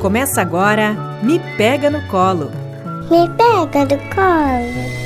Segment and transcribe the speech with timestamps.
[0.00, 2.52] Começa agora Me Pega no Colo.
[3.10, 4.98] Me pega no colo.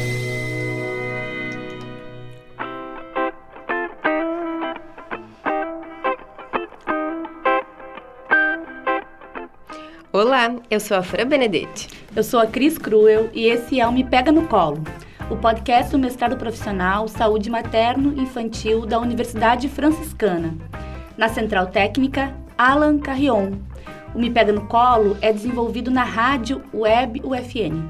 [10.13, 11.89] Olá, eu sou a Fran Benedetti.
[12.15, 14.85] Eu sou a Cris Cruel e esse é o Me Pega no Colo,
[15.31, 20.55] o podcast do mestrado profissional Saúde Materno Infantil da Universidade Franciscana.
[21.17, 23.72] Na Central Técnica, Alan Carrion.
[24.15, 27.89] O Me Pega no Colo é desenvolvido na rádio Web UFN.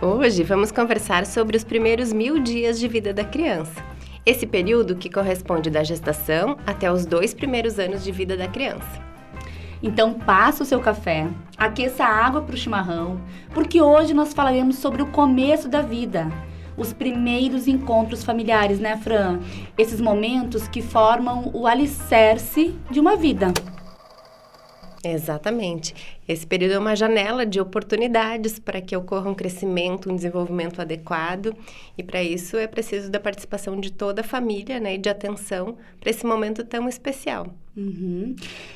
[0.00, 3.84] Hoje vamos conversar sobre os primeiros mil dias de vida da criança.
[4.24, 9.02] Esse período que corresponde da gestação até os dois primeiros anos de vida da criança.
[9.82, 13.20] Então passa o seu café, aqueça a água para o chimarrão,
[13.52, 16.26] porque hoje nós falaremos sobre o começo da vida.
[16.74, 19.40] Os primeiros encontros familiares, né, Fran?
[19.76, 23.52] Esses momentos que formam o alicerce de uma vida.
[25.04, 25.94] Exatamente.
[26.26, 31.54] Esse período é uma janela de oportunidades para que ocorra um crescimento, um desenvolvimento adequado,
[31.96, 35.76] e para isso é preciso da participação de toda a família, né, e de atenção
[36.00, 37.46] para esse momento tão especial.
[37.76, 38.34] Uhum.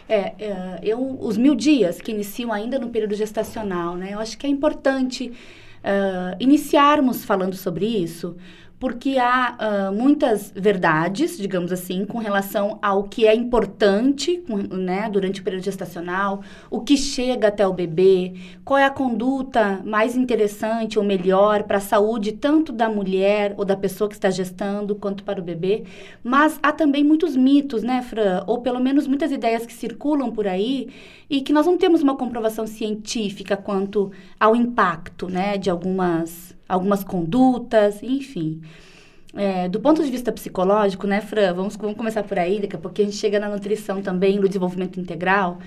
[0.09, 4.37] É, é, eu, os mil dias que iniciam ainda no período gestacional, né, eu acho
[4.37, 5.33] que é importante
[5.79, 8.37] uh, iniciarmos falando sobre isso,
[8.79, 9.57] porque há
[9.91, 15.65] uh, muitas verdades, digamos assim, com relação ao que é importante né, durante o período
[15.65, 18.35] gestacional, o que chega até o bebê,
[18.65, 23.65] qual é a conduta mais interessante ou melhor para a saúde tanto da mulher ou
[23.65, 25.85] da pessoa que está gestando quanto para o bebê.
[26.23, 28.45] Mas há também muitos mitos, né, Fran?
[28.47, 30.89] Ou pelo menos muitas ideias que circulam por aí
[31.29, 37.03] e que nós não temos uma comprovação científica quanto ao impacto né, de algumas algumas
[37.03, 38.61] condutas, enfim.
[39.35, 41.53] É, do ponto de vista psicológico, né, Fran?
[41.55, 44.49] Vamos, vamos começar por aí, daqui a pouco a gente chega na nutrição também, no
[44.49, 45.59] desenvolvimento integral.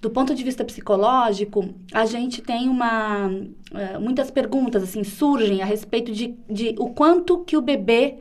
[0.00, 3.26] Do ponto de vista psicológico, a gente tem uma...
[3.26, 8.16] Uh, muitas perguntas, assim, surgem a respeito de, de o quanto que o bebê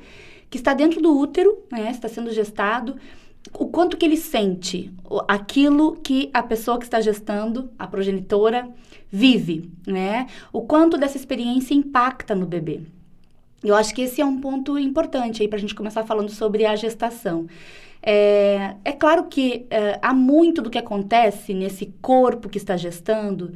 [0.50, 2.98] que está dentro do útero, né, está sendo gestado,
[3.54, 4.92] o quanto que ele sente
[5.28, 8.68] aquilo que a pessoa que está gestando, a progenitora,
[9.12, 10.28] vive, né?
[10.52, 12.82] O quanto dessa experiência impacta no bebê.
[13.64, 16.66] Eu acho que esse é um ponto importante aí para a gente começar falando sobre
[16.66, 17.48] a gestação.
[18.02, 23.54] É, é claro que é, há muito do que acontece nesse corpo que está gestando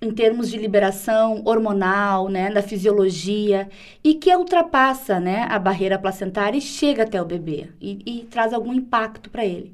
[0.00, 3.68] em termos de liberação hormonal, né, da fisiologia,
[4.02, 8.52] e que ultrapassa, né, a barreira placentária e chega até o bebê e, e traz
[8.52, 9.72] algum impacto para ele.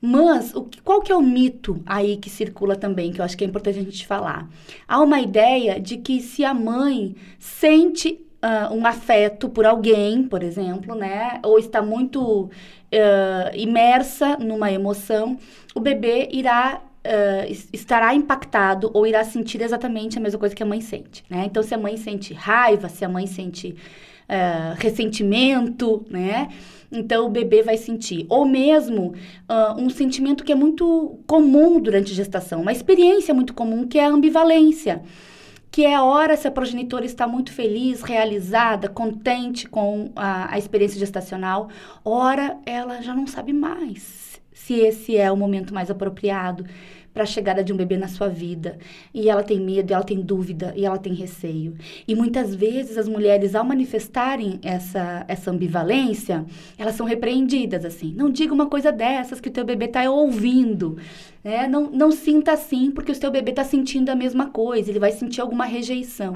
[0.00, 3.36] Mas o que, qual que é o mito aí que circula também, que eu acho
[3.36, 4.48] que é importante a gente falar?
[4.88, 10.42] Há uma ideia de que se a mãe sente uh, um afeto por alguém, por
[10.42, 12.50] exemplo, né, ou está muito uh,
[13.54, 15.38] imersa numa emoção,
[15.74, 20.66] o bebê irá Uh, estará impactado ou irá sentir exatamente a mesma coisa que a
[20.66, 21.44] mãe sente, né?
[21.46, 23.74] Então, se a mãe sente raiva, se a mãe sente
[24.76, 26.50] ressentimento, né?
[26.90, 28.26] Então, o bebê vai sentir.
[28.28, 29.14] Ou mesmo
[29.48, 33.98] uh, um sentimento que é muito comum durante a gestação, uma experiência muito comum, que
[33.98, 35.02] é a ambivalência.
[35.70, 40.58] Que é a hora se a progenitora está muito feliz, realizada, contente com a, a
[40.58, 41.68] experiência gestacional,
[42.04, 44.30] ora ela já não sabe mais
[44.70, 46.64] se esse é o momento mais apropriado
[47.12, 48.78] para a chegada de um bebê na sua vida.
[49.12, 51.74] E ela tem medo, ela tem dúvida, e ela tem receio.
[52.06, 56.44] E muitas vezes as mulheres, ao manifestarem essa, essa ambivalência,
[56.78, 58.14] elas são repreendidas assim.
[58.16, 60.96] Não diga uma coisa dessas que o teu bebê está ouvindo.
[61.42, 61.66] Né?
[61.66, 65.12] Não, não sinta assim, porque o teu bebê está sentindo a mesma coisa, ele vai
[65.12, 66.34] sentir alguma rejeição.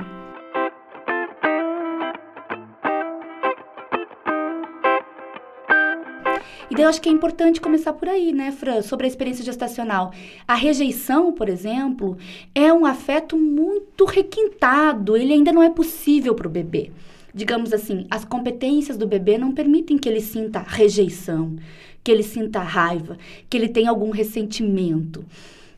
[6.77, 10.13] Eu acho que é importante começar por aí, né, Fran, sobre a experiência gestacional.
[10.47, 12.19] A rejeição, por exemplo,
[12.55, 16.91] é um afeto muito requintado, ele ainda não é possível para o bebê.
[17.33, 21.57] Digamos assim, as competências do bebê não permitem que ele sinta rejeição,
[22.03, 23.19] que ele sinta raiva,
[23.49, 25.25] que ele tenha algum ressentimento.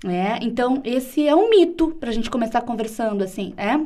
[0.04, 0.38] Né?
[0.42, 3.78] Então, esse é um mito para a gente começar conversando assim, é?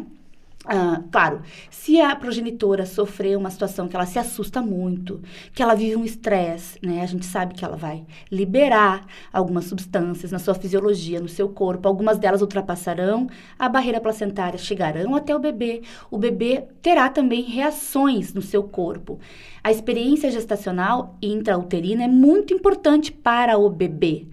[0.66, 1.40] Ah, claro,
[1.70, 5.22] se a progenitora sofrer uma situação que ela se assusta muito,
[5.54, 7.00] que ela vive um estresse, né?
[7.02, 11.88] A gente sabe que ela vai liberar algumas substâncias na sua fisiologia, no seu corpo.
[11.88, 13.26] Algumas delas ultrapassarão
[13.58, 15.80] a barreira placentária, chegarão até o bebê.
[16.10, 19.18] O bebê terá também reações no seu corpo.
[19.64, 24.26] A experiência gestacional intrauterina é muito importante para o bebê.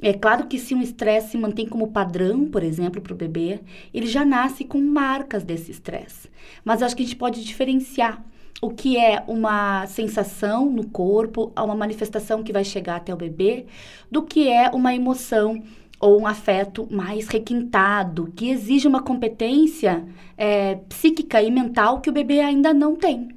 [0.00, 3.60] É claro que se um estresse se mantém como padrão, por exemplo, para o bebê,
[3.92, 6.28] ele já nasce com marcas desse estresse.
[6.64, 8.24] Mas acho que a gente pode diferenciar
[8.60, 13.66] o que é uma sensação no corpo, uma manifestação que vai chegar até o bebê,
[14.10, 15.62] do que é uma emoção
[16.00, 20.04] ou um afeto mais requintado, que exige uma competência
[20.36, 23.36] é, psíquica e mental que o bebê ainda não tem.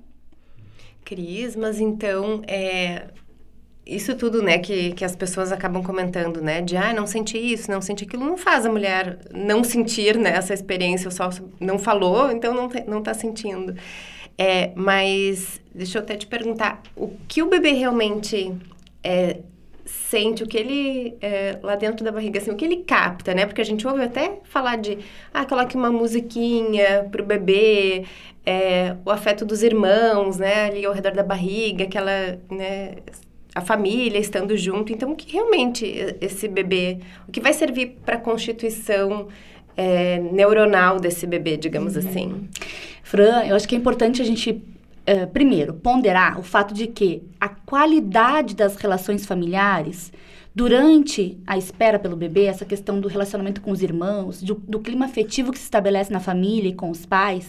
[1.04, 3.07] Cris, mas então, é,
[3.86, 7.69] isso tudo, né, que, que as pessoas acabam comentando, né, de, ah, não senti isso,
[7.69, 11.30] não senti aquilo, não faz a mulher não sentir, né, essa experiência, só
[11.60, 13.75] não falou, então não, te, não tá sentindo.
[14.38, 18.56] É, mas, deixa eu até te perguntar, o que o bebê realmente
[19.04, 19.39] é,
[19.86, 23.45] sente, o que ele, é, lá dentro da barriga, assim, o que ele capta, né?
[23.45, 25.00] Porque a gente ouve até falar de,
[25.33, 28.06] ah, coloque uma musiquinha pro bebê,
[28.45, 32.95] é, o afeto dos irmãos, né, ali ao redor da barriga, aquela, né,
[33.53, 34.92] a família estando junto.
[34.92, 35.86] Então, o que realmente
[36.21, 39.27] esse bebê, o que vai servir para a constituição
[39.75, 42.07] é, neuronal desse bebê, digamos uhum.
[42.07, 42.50] assim?
[43.03, 44.63] Fran, eu acho que é importante a gente
[45.01, 50.13] Uh, primeiro, ponderar o fato de que a qualidade das relações familiares
[50.54, 55.06] durante a espera pelo bebê, essa questão do relacionamento com os irmãos, do, do clima
[55.06, 57.47] afetivo que se estabelece na família e com os pais,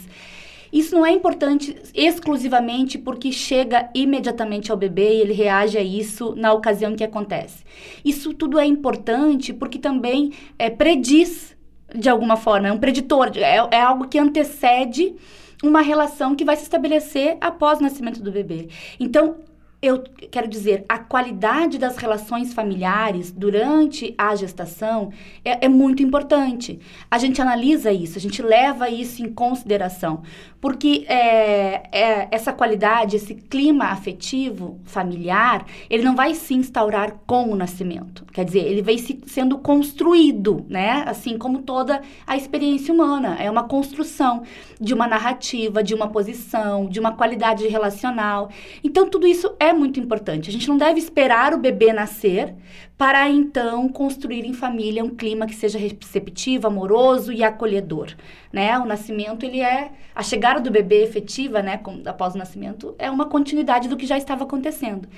[0.73, 6.35] isso não é importante exclusivamente porque chega imediatamente ao bebê e ele reage a isso
[6.35, 7.63] na ocasião que acontece.
[8.05, 11.55] Isso tudo é importante porque também é, prediz,
[11.95, 15.15] de alguma forma, é um preditor, é, é algo que antecede
[15.63, 18.69] uma relação que vai se estabelecer após o nascimento do bebê.
[18.99, 19.37] Então,
[19.83, 25.11] eu quero dizer, a qualidade das relações familiares durante a gestação
[25.45, 26.79] é, é, muito importante.
[27.11, 30.23] A gente analisa isso, a gente leva isso em consideração,
[30.63, 37.51] porque é, é, essa qualidade, esse clima afetivo familiar, ele não vai se instaurar com
[37.51, 38.25] o nascimento.
[38.33, 41.03] Quer dizer, ele vai se, sendo construído, né?
[41.05, 43.37] Assim como toda a experiência humana.
[43.41, 44.45] É uma construção
[44.81, 48.49] de uma narrativa, de uma posição, de uma qualidade relacional.
[48.85, 50.49] Então, tudo isso é muito importante.
[50.49, 52.55] A gente não deve esperar o bebê nascer
[53.03, 58.15] para então construir em família um clima que seja receptivo, amoroso e acolhedor,
[58.53, 58.79] né?
[58.79, 63.11] O nascimento ele é a chegada do bebê efetiva, né, com, após o nascimento é
[63.11, 65.09] uma continuidade do que já estava acontecendo.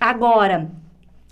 [0.00, 0.70] Agora,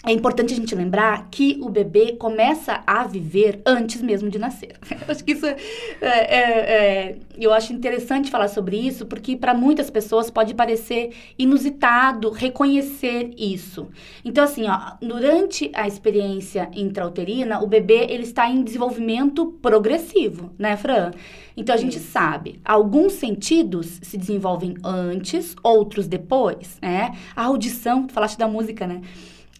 [0.06, 4.76] é importante a gente lembrar que o bebê começa a viver antes mesmo de nascer.
[4.88, 5.56] Eu acho que isso é,
[6.00, 12.30] é, é, eu acho interessante falar sobre isso, porque para muitas pessoas pode parecer inusitado
[12.30, 13.88] reconhecer isso.
[14.24, 20.76] Então, assim, ó, durante a experiência intrauterina, o bebê ele está em desenvolvimento progressivo, né,
[20.76, 21.10] Fran?
[21.56, 27.16] Então a gente sabe, alguns sentidos se desenvolvem antes, outros depois, né?
[27.34, 29.00] A audição, tu falaste da música, né?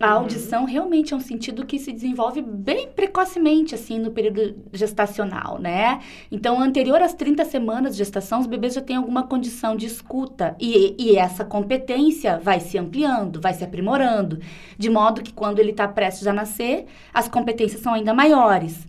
[0.00, 0.20] A uhum.
[0.20, 6.00] audição realmente é um sentido que se desenvolve bem precocemente, assim, no período gestacional, né?
[6.30, 10.54] Então, anterior às 30 semanas de gestação, os bebês já têm alguma condição de escuta.
[10.60, 14.38] E, e essa competência vai se ampliando, vai se aprimorando.
[14.78, 18.86] De modo que quando ele está prestes a nascer, as competências são ainda maiores.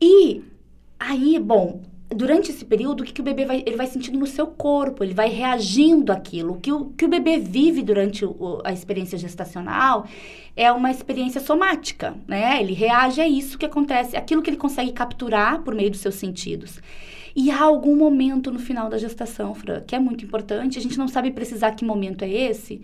[0.00, 0.42] E
[0.98, 1.82] aí, bom,
[2.14, 5.04] durante esse período, o que, que o bebê vai, ele vai sentindo no seu corpo,
[5.04, 6.54] ele vai reagindo àquilo.
[6.54, 10.06] O que o, que o bebê vive durante o, a experiência gestacional
[10.56, 12.60] é uma experiência somática, né?
[12.60, 16.14] Ele reage a isso que acontece, aquilo que ele consegue capturar por meio dos seus
[16.16, 16.80] sentidos.
[17.34, 20.98] E há algum momento no final da gestação, Fran, que é muito importante, a gente
[20.98, 22.82] não sabe precisar que momento é esse,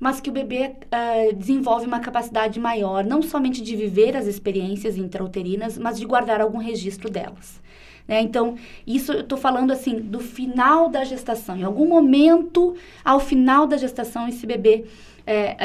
[0.00, 4.96] mas que o bebê uh, desenvolve uma capacidade maior, não somente de viver as experiências
[4.96, 7.62] intrauterinas, mas de guardar algum registro delas.
[8.06, 8.20] Né?
[8.20, 8.56] Então,
[8.86, 11.56] isso eu estou falando assim do final da gestação.
[11.56, 14.84] Em algum momento, ao final da gestação, esse bebê
[15.26, 15.56] é,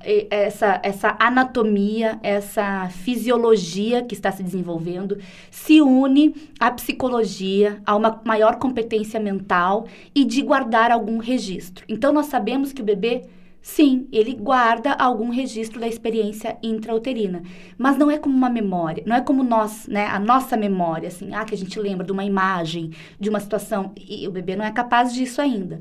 [0.00, 5.18] é, essa, essa anatomia, essa fisiologia que está se desenvolvendo,
[5.50, 11.84] se une à psicologia, a uma maior competência mental e de guardar algum registro.
[11.88, 13.24] Então, nós sabemos que o bebê
[13.68, 17.42] Sim, ele guarda algum registro da experiência intrauterina,
[17.76, 21.34] mas não é como uma memória, não é como nós, né, a nossa memória, assim,
[21.34, 24.64] ah, que a gente lembra de uma imagem, de uma situação, e o bebê não
[24.64, 25.80] é capaz disso ainda.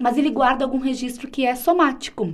[0.00, 2.32] Mas ele guarda algum registro que é somático,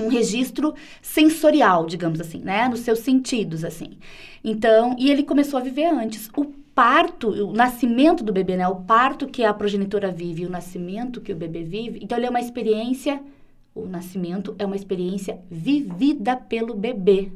[0.00, 3.98] um registro sensorial, digamos assim, né, nos seus sentidos, assim.
[4.42, 6.28] Então, e ele começou a viver antes.
[6.36, 11.20] O parto, o nascimento do bebê, né, o parto que a progenitora vive, o nascimento
[11.20, 13.22] que o bebê vive, então ele é uma experiência
[13.74, 17.32] o nascimento é uma experiência vivida pelo bebê.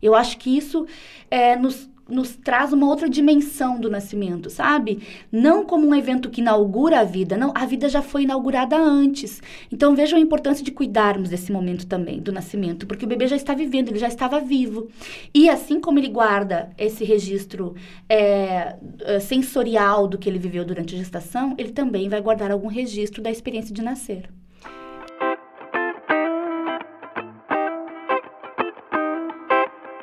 [0.00, 0.86] Eu acho que isso
[1.30, 5.02] é, nos, nos traz uma outra dimensão do nascimento, sabe?
[5.32, 9.42] Não como um evento que inaugura a vida, não, a vida já foi inaugurada antes.
[9.72, 13.36] Então vejam a importância de cuidarmos desse momento também, do nascimento, porque o bebê já
[13.36, 14.88] está vivendo, ele já estava vivo.
[15.34, 17.74] E assim como ele guarda esse registro
[18.08, 22.68] é, é sensorial do que ele viveu durante a gestação, ele também vai guardar algum
[22.68, 24.28] registro da experiência de nascer.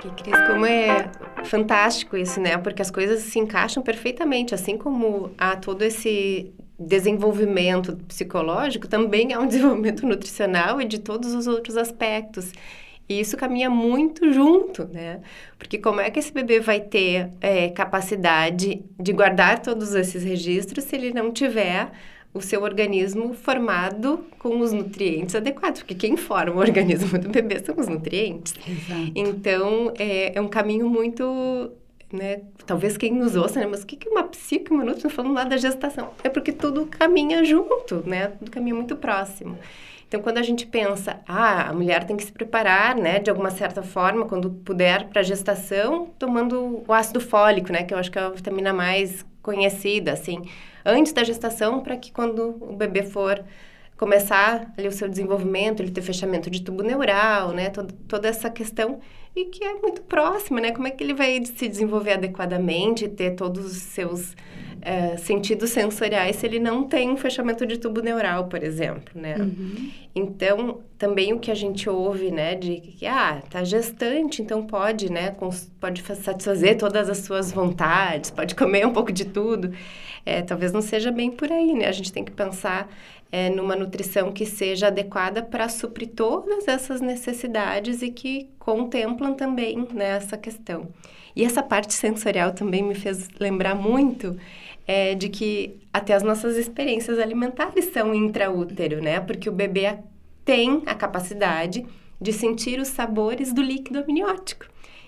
[0.06, 1.10] E Cris, como é
[1.46, 2.58] fantástico isso, né?
[2.58, 9.40] Porque as coisas se encaixam perfeitamente, assim como há todo esse desenvolvimento psicológico, também há
[9.40, 12.52] um desenvolvimento nutricional e de todos os outros aspectos.
[13.08, 15.22] E isso caminha muito junto, né?
[15.58, 20.86] Porque como é que esse bebê vai ter é, capacidade de guardar todos esses registros
[20.86, 21.92] se ele não tiver
[22.34, 25.82] o seu organismo formado com os nutrientes adequados?
[25.82, 28.54] Porque quem forma o organismo do bebê são os nutrientes.
[28.68, 29.12] Exato.
[29.16, 31.72] Então, é, é um caminho muito
[32.12, 32.42] né?
[32.68, 33.66] Talvez quem nos ouça, né?
[33.66, 36.12] Mas o que é uma psique, uma nutrição falando lá da gestação?
[36.24, 38.28] É porque tudo caminha junto, né?
[38.28, 39.58] Tudo caminha muito próximo.
[40.08, 43.50] Então, quando a gente pensa, ah, a mulher tem que se preparar, né, de alguma
[43.50, 48.12] certa forma, quando puder, para a gestação, tomando o ácido fólico, né, que eu acho
[48.12, 50.44] que é a vitamina mais conhecida, assim,
[50.86, 53.44] antes da gestação, para que quando o bebê for
[53.98, 58.50] começar ali o seu desenvolvimento, ele ter fechamento de tubo neural, né, toda, toda essa
[58.50, 59.00] questão
[59.36, 60.72] e que é muito próxima, né?
[60.72, 64.36] Como é que ele vai se desenvolver adequadamente, ter todos os seus
[64.86, 69.38] é, sentidos sensoriais se ele não tem um fechamento de tubo neural, por exemplo, né?
[69.38, 69.90] Uhum.
[70.14, 75.10] Então, também o que a gente ouve, né, de que, ah, tá gestante, então pode,
[75.12, 75.36] né,
[75.80, 79.72] pode satisfazer todas as suas vontades, pode comer um pouco de tudo.
[80.26, 81.88] É, talvez não seja bem por aí, né?
[81.88, 82.90] A gente tem que pensar
[83.32, 89.88] é, numa nutrição que seja adequada para suprir todas essas necessidades e que contemplam também
[89.94, 90.90] né, essa questão.
[91.36, 94.38] E essa parte sensorial também me fez lembrar muito
[94.88, 99.20] é, de que até as nossas experiências alimentares são intraútero, né?
[99.20, 99.98] Porque o bebê
[100.44, 101.86] tem a capacidade
[102.20, 104.66] de sentir os sabores do líquido amniótico.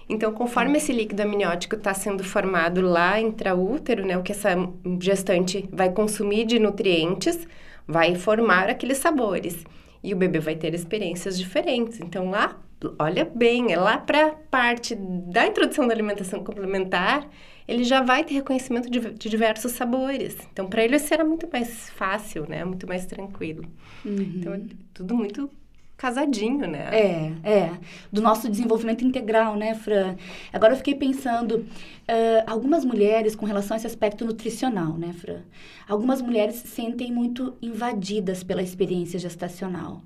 [0.07, 4.51] Então, conforme esse líquido amniótico está sendo formado lá intraútero, né, o que essa
[4.99, 7.47] gestante vai consumir de nutrientes,
[7.87, 9.65] vai formar aqueles sabores.
[10.03, 11.99] E o bebê vai ter experiências diferentes.
[11.99, 12.59] Então, lá,
[12.99, 17.27] olha bem, é lá para a parte da introdução da alimentação complementar,
[17.67, 20.37] ele já vai ter reconhecimento de, de diversos sabores.
[20.51, 22.63] Então, para ele será muito mais fácil, né?
[22.63, 23.65] Muito mais tranquilo.
[24.03, 24.33] Uhum.
[24.35, 24.61] Então, é
[24.93, 25.49] tudo muito
[25.97, 26.89] casadinho, né?
[26.91, 27.71] É, é.
[28.11, 30.15] Do nosso desenvolvimento integral, né, Fran?
[30.51, 35.41] Agora eu fiquei pensando, uh, algumas mulheres, com relação a esse aspecto nutricional, né, Fran?
[35.87, 40.01] Algumas mulheres se sentem muito invadidas pela experiência gestacional.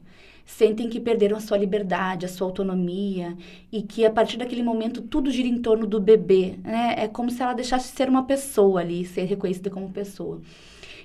[0.50, 3.38] Sentem que perderam a sua liberdade, a sua autonomia
[3.72, 6.96] e que a partir daquele momento tudo gira em torno do bebê, né?
[6.98, 10.42] É como se ela deixasse de ser uma pessoa ali, ser reconhecida como pessoa.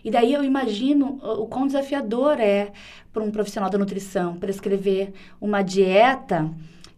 [0.02, 2.72] E daí eu imagino o quão desafiador é
[3.12, 6.50] para um profissional da nutrição prescrever uma dieta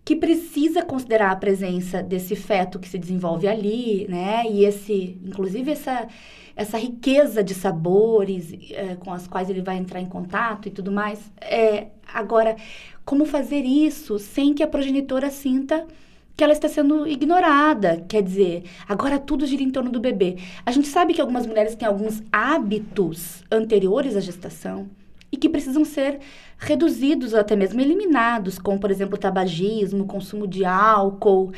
[0.06, 4.44] que precisa considerar a presença desse feto que se desenvolve ali, né?
[4.48, 6.06] E esse, inclusive essa
[6.54, 10.92] essa riqueza de sabores é, com as quais ele vai entrar em contato e tudo
[10.92, 11.20] mais.
[11.40, 12.56] É, agora,
[13.04, 15.84] como fazer isso sem que a progenitora sinta
[16.36, 18.04] que ela está sendo ignorada.
[18.08, 20.36] Quer dizer, agora tudo gira em torno do bebê.
[20.64, 24.88] A gente sabe que algumas mulheres têm alguns hábitos anteriores à gestação
[25.30, 26.20] e que precisam ser
[26.58, 31.52] reduzidos ou até mesmo eliminados, como, por exemplo, tabagismo, consumo de álcool.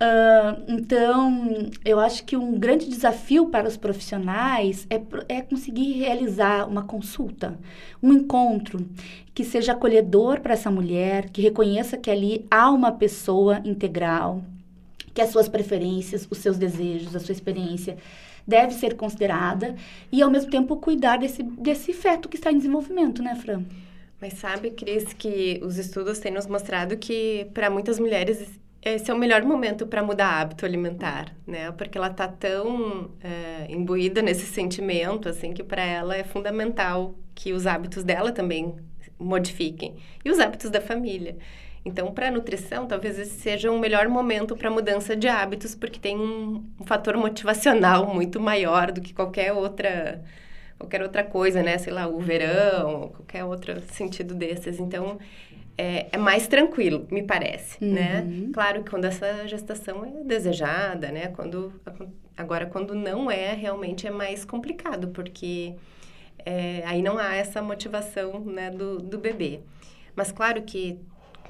[0.00, 6.66] Uh, então, eu acho que um grande desafio para os profissionais é, é conseguir realizar
[6.66, 7.58] uma consulta,
[8.02, 8.88] um encontro
[9.34, 14.42] que seja acolhedor para essa mulher, que reconheça que ali há uma pessoa integral,
[15.12, 17.98] que as suas preferências, os seus desejos, a sua experiência
[18.50, 19.74] deve ser considerada
[20.10, 23.62] e, ao mesmo tempo, cuidar desse, desse feto que está em desenvolvimento, né, Fran?
[24.20, 29.14] Mas sabe, Cris, que os estudos têm nos mostrado que para muitas mulheres esse é
[29.14, 31.70] o melhor momento para mudar hábito alimentar, né?
[31.72, 37.52] Porque ela tá tão é, imbuída nesse sentimento, assim, que para ela é fundamental que
[37.52, 38.74] os hábitos dela também
[39.18, 41.36] modifiquem e os hábitos da família.
[41.84, 45.98] Então, para a nutrição, talvez esse seja um melhor momento para mudança de hábitos, porque
[45.98, 50.22] tem um, um, fator motivacional muito maior do que qualquer outra
[50.78, 51.76] qualquer outra coisa, né?
[51.78, 54.80] Sei lá, o verão, qualquer outro sentido desses.
[54.80, 55.18] Então,
[55.76, 58.20] é, é, mais tranquilo, me parece, né?
[58.20, 58.46] uhum.
[58.46, 58.50] né?
[58.52, 61.28] Claro que quando essa gestação é desejada, né?
[61.28, 61.72] Quando,
[62.36, 65.74] agora, quando não é, realmente é mais complicado, porque
[66.44, 69.60] é, aí não há essa motivação né, do, do bebê.
[70.14, 70.98] Mas claro que,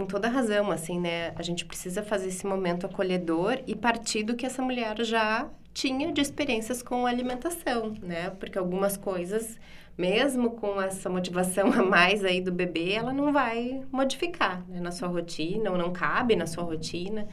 [0.00, 1.34] com toda razão, assim, né?
[1.36, 6.10] A gente precisa fazer esse momento acolhedor e partir do que essa mulher já tinha
[6.10, 8.30] de experiências com alimentação, né?
[8.30, 9.58] Porque algumas coisas
[9.98, 14.90] mesmo com essa motivação a mais aí do bebê, ela não vai modificar né, na
[14.90, 17.28] sua rotina, ou não cabe na sua rotina.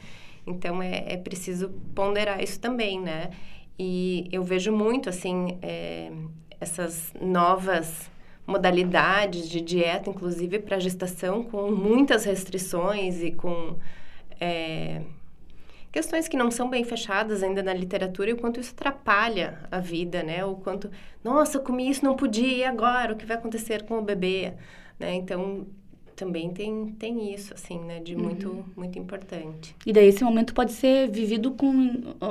[0.46, 3.30] Então, é, é preciso ponderar isso também, né?
[3.78, 6.12] E eu vejo muito, assim, é,
[6.60, 8.10] essas novas
[8.48, 13.76] modalidades de dieta, inclusive para gestação, com muitas restrições e com...
[14.40, 15.02] É,
[15.92, 19.80] questões que não são bem fechadas ainda na literatura e o quanto isso atrapalha a
[19.80, 20.44] vida, né?
[20.44, 20.90] O quanto,
[21.22, 23.12] nossa, comi isso, não podia, e agora?
[23.12, 24.54] O que vai acontecer com o bebê?
[24.98, 25.14] Né?
[25.14, 25.66] Então,
[26.16, 28.00] também tem, tem isso, assim, né?
[28.00, 28.64] De muito, uhum.
[28.76, 29.74] muito importante.
[29.86, 31.70] E daí esse momento pode ser vivido com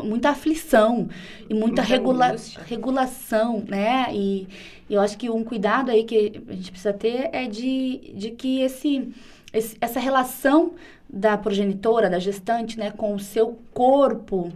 [0.03, 1.07] muita aflição
[1.49, 4.07] e muita, muita regula regulação, né?
[4.11, 4.47] E,
[4.89, 8.31] e eu acho que um cuidado aí que a gente precisa ter é de, de
[8.31, 9.09] que esse,
[9.53, 10.73] esse essa relação
[11.09, 14.51] da progenitora, da gestante, né, com o seu corpo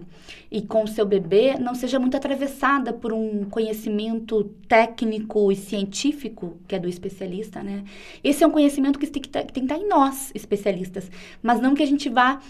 [0.52, 6.58] e com o seu bebê, não seja muito atravessada por um conhecimento técnico e científico,
[6.68, 7.86] que é do especialista, né?
[8.22, 11.10] Esse é um conhecimento que tem que, tá, que, tem que estar em nós, especialistas,
[11.42, 12.42] mas não que a gente vá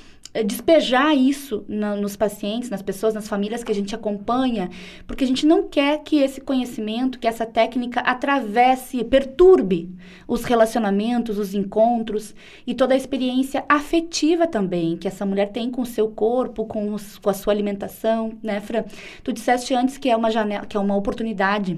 [0.46, 4.70] despejar isso na, nos pacientes, nas pessoas, nas famílias que a gente acompanha,
[5.06, 9.94] porque a gente não quer que esse conhecimento, que essa técnica atravesse, perturbe
[10.28, 12.34] os relacionamentos, os encontros
[12.66, 16.94] e toda a experiência afetiva também que essa mulher tem com o seu corpo, com,
[16.94, 18.86] os, com a sua alimentação, né, Fran?
[19.24, 21.78] Tu disseste antes que é uma janela, que é uma oportunidade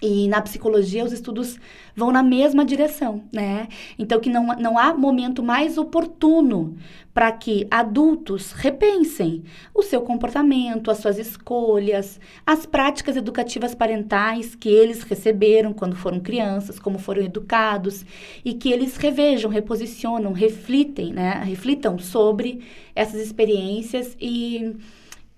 [0.00, 1.58] e na psicologia os estudos
[1.94, 3.68] vão na mesma direção, né?
[3.98, 6.76] Então que não, não há momento mais oportuno
[7.14, 9.42] para que adultos repensem
[9.74, 16.20] o seu comportamento, as suas escolhas, as práticas educativas parentais que eles receberam quando foram
[16.20, 18.04] crianças, como foram educados,
[18.44, 21.42] e que eles revejam, reposicionam, reflitem, né?
[21.42, 22.60] Reflitam sobre
[22.94, 24.76] essas experiências e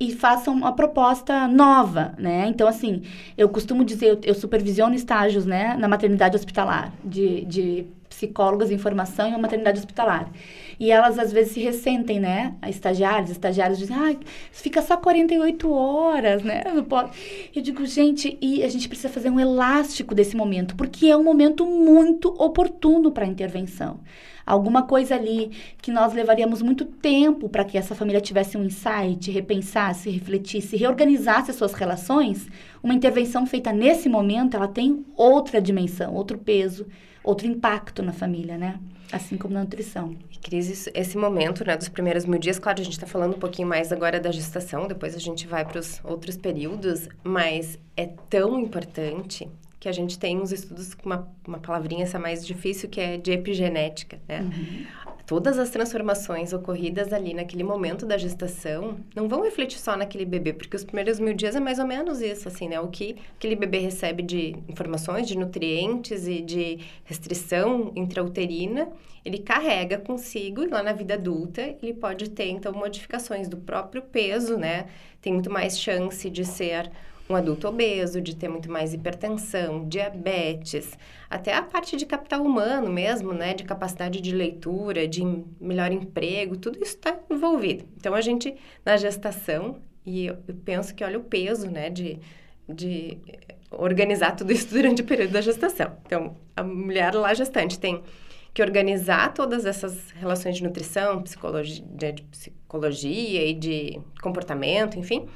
[0.00, 2.46] e façam uma proposta nova, né?
[2.48, 3.02] Então, assim,
[3.36, 8.78] eu costumo dizer, eu, eu supervisiono estágios, né, na maternidade hospitalar, de, de psicólogas em
[8.78, 10.30] formação em uma maternidade hospitalar.
[10.78, 12.54] E elas, às vezes, se ressentem, né?
[12.68, 14.16] Estagiários, estagiários dizem, ah,
[14.52, 16.62] fica só 48 horas, né?
[16.64, 17.12] Eu, não posso.
[17.54, 21.24] eu digo, gente, e a gente precisa fazer um elástico desse momento, porque é um
[21.24, 23.98] momento muito oportuno para a intervenção
[24.48, 25.50] alguma coisa ali
[25.80, 31.50] que nós levaríamos muito tempo para que essa família tivesse um insight, repensasse, refletisse, reorganizasse
[31.50, 32.48] as suas relações,
[32.82, 36.86] uma intervenção feita nesse momento, ela tem outra dimensão, outro peso,
[37.22, 38.80] outro impacto na família, né?
[39.12, 40.16] Assim como na nutrição.
[40.42, 43.68] Cris, esse momento, né, dos primeiros mil dias, claro, a gente está falando um pouquinho
[43.68, 48.58] mais agora da gestação, depois a gente vai para os outros períodos, mas é tão
[48.58, 49.48] importante
[49.80, 53.16] que a gente tem uns estudos com uma, uma palavrinha essa mais difícil, que é
[53.16, 54.40] de epigenética, né?
[54.40, 54.86] Uhum.
[55.24, 60.54] Todas as transformações ocorridas ali naquele momento da gestação não vão refletir só naquele bebê,
[60.54, 62.80] porque os primeiros mil dias é mais ou menos isso, assim, né?
[62.80, 68.88] O que aquele bebê recebe de informações, de nutrientes e de restrição intrauterina,
[69.22, 74.00] ele carrega consigo e lá na vida adulta ele pode ter, então, modificações do próprio
[74.00, 74.86] peso, né?
[75.20, 76.90] Tem muito mais chance de ser
[77.28, 82.90] um adulto obeso, de ter muito mais hipertensão, diabetes, até a parte de capital humano
[82.90, 85.22] mesmo, né, de capacidade de leitura, de
[85.60, 87.84] melhor emprego, tudo isso está envolvido.
[87.96, 92.18] Então a gente na gestação e eu, penso que olha o peso, né, de
[92.68, 93.16] de
[93.70, 95.96] organizar tudo isso durante o período da gestação.
[96.04, 98.02] Então a mulher lá gestante tem
[98.52, 105.26] que organizar todas essas relações de nutrição, psicologia, de psicologia e de comportamento, enfim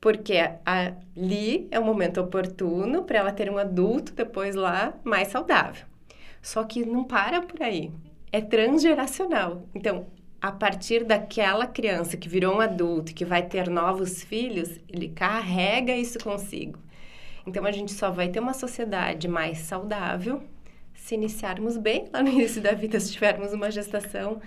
[0.00, 0.34] porque
[0.64, 5.84] ali é o momento oportuno para ela ter um adulto depois lá mais saudável.
[6.40, 7.92] Só que não para por aí.
[8.32, 9.68] É transgeracional.
[9.74, 10.06] Então,
[10.40, 15.94] a partir daquela criança que virou um adulto, que vai ter novos filhos, ele carrega
[15.94, 16.78] isso consigo.
[17.46, 20.42] Então, a gente só vai ter uma sociedade mais saudável
[20.94, 24.40] se iniciarmos bem lá no início da vida, se tivermos uma gestação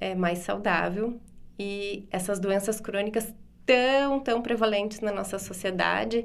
[0.00, 1.20] é, mais saudável.
[1.58, 3.32] E essas doenças crônicas
[3.66, 6.24] tão, tão prevalentes na nossa sociedade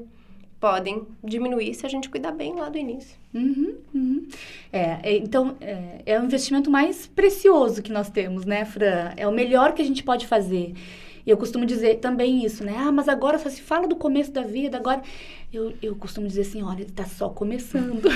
[0.59, 3.17] podem diminuir se a gente cuidar bem lá do início.
[3.33, 4.27] Uhum, uhum.
[4.71, 9.11] É, é então, é, é o investimento mais precioso que nós temos, né, Fran?
[9.17, 10.75] É o melhor que a gente pode fazer.
[11.25, 12.75] E eu costumo dizer também isso, né?
[12.77, 15.01] Ah, mas agora só se fala do começo da vida, agora...
[15.51, 18.07] Eu, eu costumo dizer assim, olha, está só começando.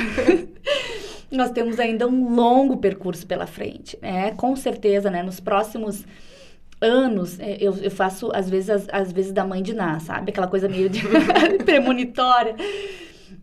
[1.29, 4.31] nós temos ainda um longo percurso pela frente, né?
[4.31, 5.21] Com certeza, né?
[5.21, 6.05] Nos próximos
[6.81, 10.31] anos, é, eu, eu faço, às vezes, as, às vezes da mãe de Ná, sabe?
[10.31, 11.01] Aquela coisa meio de
[11.63, 12.55] premonitória.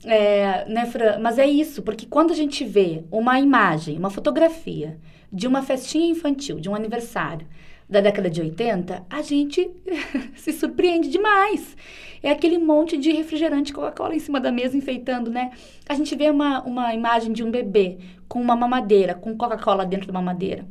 [0.05, 1.19] É, né, Fran?
[1.21, 4.99] Mas é isso, porque quando a gente vê uma imagem, uma fotografia
[5.33, 7.47] de uma festinha infantil, de um aniversário
[7.89, 9.71] da década de 80, a gente
[10.35, 11.77] se surpreende demais.
[12.23, 15.51] É aquele monte de refrigerante Coca-Cola em cima da mesa enfeitando, né?
[15.89, 20.07] A gente vê uma, uma imagem de um bebê com uma mamadeira, com Coca-Cola dentro
[20.07, 20.67] da mamadeira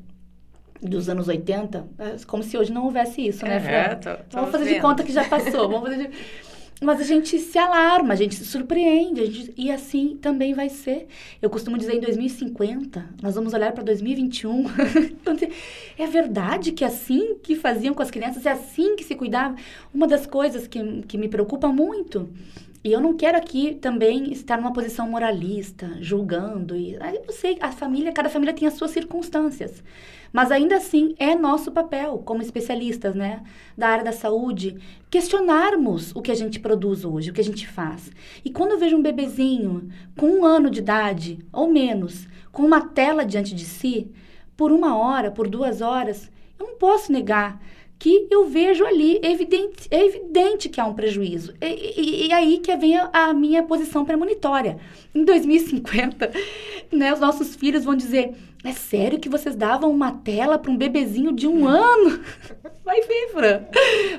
[0.81, 3.71] dos anos 80, é como se hoje não houvesse isso, né, Fran?
[3.71, 4.75] É, tô, tô vamos fazer vendo.
[4.75, 5.69] de conta que já passou.
[5.69, 6.09] vamos fazer de...
[6.81, 11.07] mas a gente se alarma, a gente se surpreende, gente, e assim também vai ser.
[11.39, 14.65] Eu costumo dizer em 2050, nós vamos olhar para 2021.
[15.97, 19.55] é verdade que é assim que faziam com as crianças, é assim que se cuidava.
[19.93, 22.27] Uma das coisas que, que me preocupa muito
[22.83, 26.75] e eu não quero aqui também estar numa posição moralista, julgando.
[26.75, 29.83] E eu sei, a família, cada família tem as suas circunstâncias.
[30.33, 33.43] Mas ainda assim é nosso papel, como especialistas, né,
[33.77, 34.77] da área da saúde,
[35.11, 38.11] questionarmos o que a gente produz hoje, o que a gente faz.
[38.43, 42.81] E quando eu vejo um bebezinho com um ano de idade ou menos, com uma
[42.81, 44.09] tela diante de si,
[44.57, 47.61] por uma hora, por duas horas, eu não posso negar
[48.01, 51.53] que eu vejo ali, evidente, é evidente que há um prejuízo.
[51.61, 54.79] E, e, e aí que vem a, a minha posição premonitória.
[55.13, 56.31] Em 2050,
[56.91, 58.33] né, os nossos filhos vão dizer:
[58.63, 62.19] é sério que vocês davam uma tela para um bebezinho de um ano?
[62.83, 63.65] Vai ver, Fran.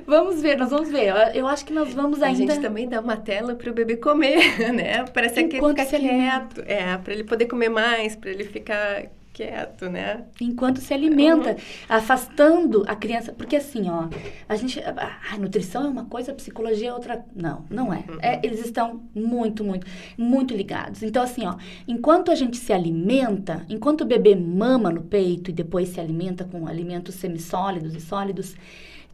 [0.06, 1.12] Vamos ver, nós vamos ver.
[1.34, 2.52] Eu acho que nós vamos ainda.
[2.52, 5.04] A gente também dá uma tela para o bebê comer, né?
[5.12, 6.62] Parece que ele fica quieto.
[6.66, 10.24] É, para ele poder comer mais, para ele ficar quieto, né?
[10.40, 11.56] Enquanto se alimenta, uhum.
[11.88, 13.32] afastando a criança.
[13.32, 14.08] Porque assim, ó,
[14.48, 14.80] a gente.
[14.80, 17.24] A, nutrição é uma coisa, a psicologia é outra.
[17.34, 18.04] Não, não é.
[18.08, 18.18] Uhum.
[18.20, 18.40] é.
[18.44, 21.02] Eles estão muito, muito, muito ligados.
[21.02, 21.56] Então, assim, ó,
[21.88, 26.44] enquanto a gente se alimenta, enquanto o bebê mama no peito e depois se alimenta
[26.44, 28.54] com alimentos semissólidos e sólidos,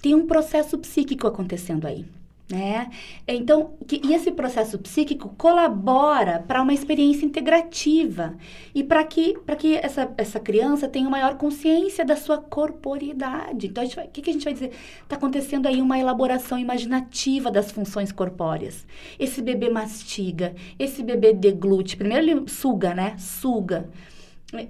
[0.02, 2.04] tem um processo psíquico acontecendo aí
[2.50, 2.88] né?
[3.26, 8.36] Então, que, e esse processo psíquico colabora para uma experiência integrativa
[8.74, 13.66] e para que, que essa, essa criança tenha maior consciência da sua corporeidade.
[13.66, 14.72] Então, o que, que a gente vai dizer?
[15.02, 18.86] Está acontecendo aí uma elaboração imaginativa das funções corpóreas.
[19.18, 21.98] Esse bebê mastiga, esse bebê deglute.
[21.98, 23.14] Primeiro ele suga, né?
[23.18, 23.90] Suga.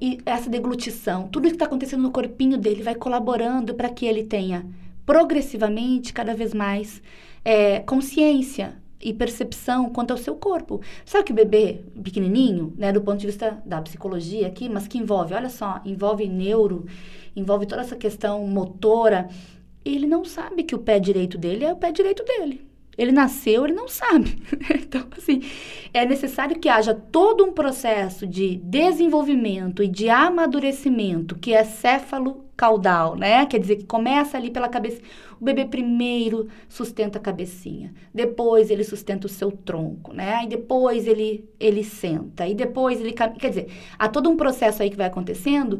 [0.01, 4.25] E essa deglutição, tudo que está acontecendo no corpinho dele vai colaborando para que ele
[4.25, 4.67] tenha
[5.07, 7.01] progressivamente, cada vez mais,
[7.45, 10.81] é, consciência e percepção quanto ao seu corpo.
[11.05, 14.99] Sabe que o bebê pequenininho, né, do ponto de vista da psicologia aqui, mas que
[14.99, 16.87] envolve, olha só, envolve neuro,
[17.35, 19.29] envolve toda essa questão motora,
[19.85, 22.67] ele não sabe que o pé direito dele é o pé direito dele.
[22.97, 24.43] Ele nasceu, ele não sabe.
[24.75, 25.43] então, assim,
[25.95, 32.48] é necessário que haja todo um processo de desenvolvimento e de amadurecimento que é céfalo
[32.59, 33.47] caudal, né?
[33.47, 35.01] Quer dizer, que começa ali pela cabeça.
[35.41, 40.43] O bebê primeiro sustenta a cabecinha, depois ele sustenta o seu tronco, né?
[40.43, 43.13] E depois ele, ele senta, e depois ele...
[43.13, 45.79] Quer dizer, há todo um processo aí que vai acontecendo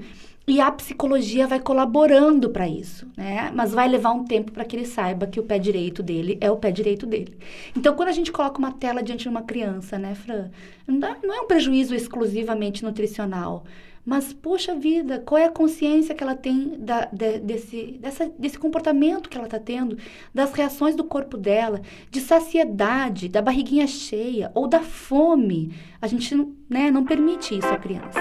[0.49, 3.53] e a psicologia vai colaborando para isso, né?
[3.55, 6.51] Mas vai levar um tempo para que ele saiba que o pé direito dele é
[6.51, 7.37] o pé direito dele.
[7.77, 10.51] Então, quando a gente coloca uma tela diante de uma criança, né, Fran?
[10.87, 13.65] Não é um prejuízo exclusivamente nutricional.
[14.07, 18.59] Mas, poxa vida, qual é a consciência que ela tem da, de, desse, dessa, desse
[18.59, 19.99] comportamento que ela está tendo,
[20.33, 25.75] das reações do corpo dela, de saciedade, da barriguinha cheia ou da fome?
[26.01, 26.35] A gente
[26.71, 28.19] né, não permite isso à criança.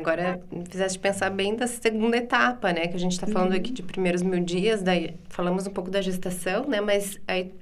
[0.00, 2.88] Agora fizeste pensar bem da segunda etapa, né?
[2.88, 3.58] Que a gente está falando uhum.
[3.58, 6.80] aqui de primeiros mil dias, daí falamos um pouco da gestação, né?
[6.80, 7.52] Mas aí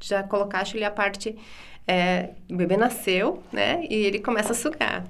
[0.00, 1.36] já colocaste ali a parte...
[1.88, 3.84] É, o bebê nasceu, né?
[3.90, 5.04] E ele começa a sugar.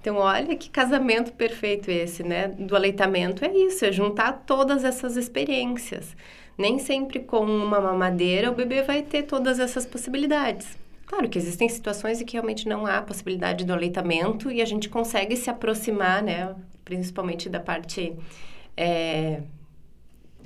[0.00, 2.48] Então, olha que casamento perfeito esse, né?
[2.48, 6.16] Do aleitamento é isso, é juntar todas essas experiências.
[6.56, 10.78] Nem sempre com uma mamadeira o bebê vai ter todas essas possibilidades.
[11.12, 14.88] Claro que existem situações em que realmente não há possibilidade do aleitamento e a gente
[14.88, 16.54] consegue se aproximar, né,
[16.86, 18.16] principalmente da parte
[18.74, 19.42] é,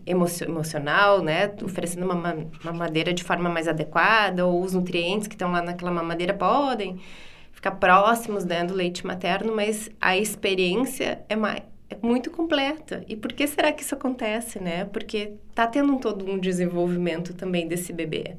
[0.04, 5.62] emocional, né, oferecendo uma mamadeira de forma mais adequada ou os nutrientes que estão lá
[5.62, 6.98] naquela mamadeira podem
[7.52, 13.04] ficar próximos né, do leite materno, mas a experiência é mais é muito completa.
[13.06, 14.86] E por que será que isso acontece, né?
[14.86, 18.34] Porque tá tendo um, todo um desenvolvimento também desse bebê.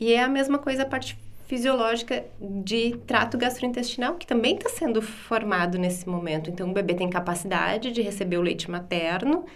[0.00, 1.14] E é a mesma coisa a parte
[1.48, 6.50] fisiológica de trato gastrointestinal, que também está sendo formado nesse momento.
[6.50, 9.46] Então, o bebê tem capacidade de receber o leite materno,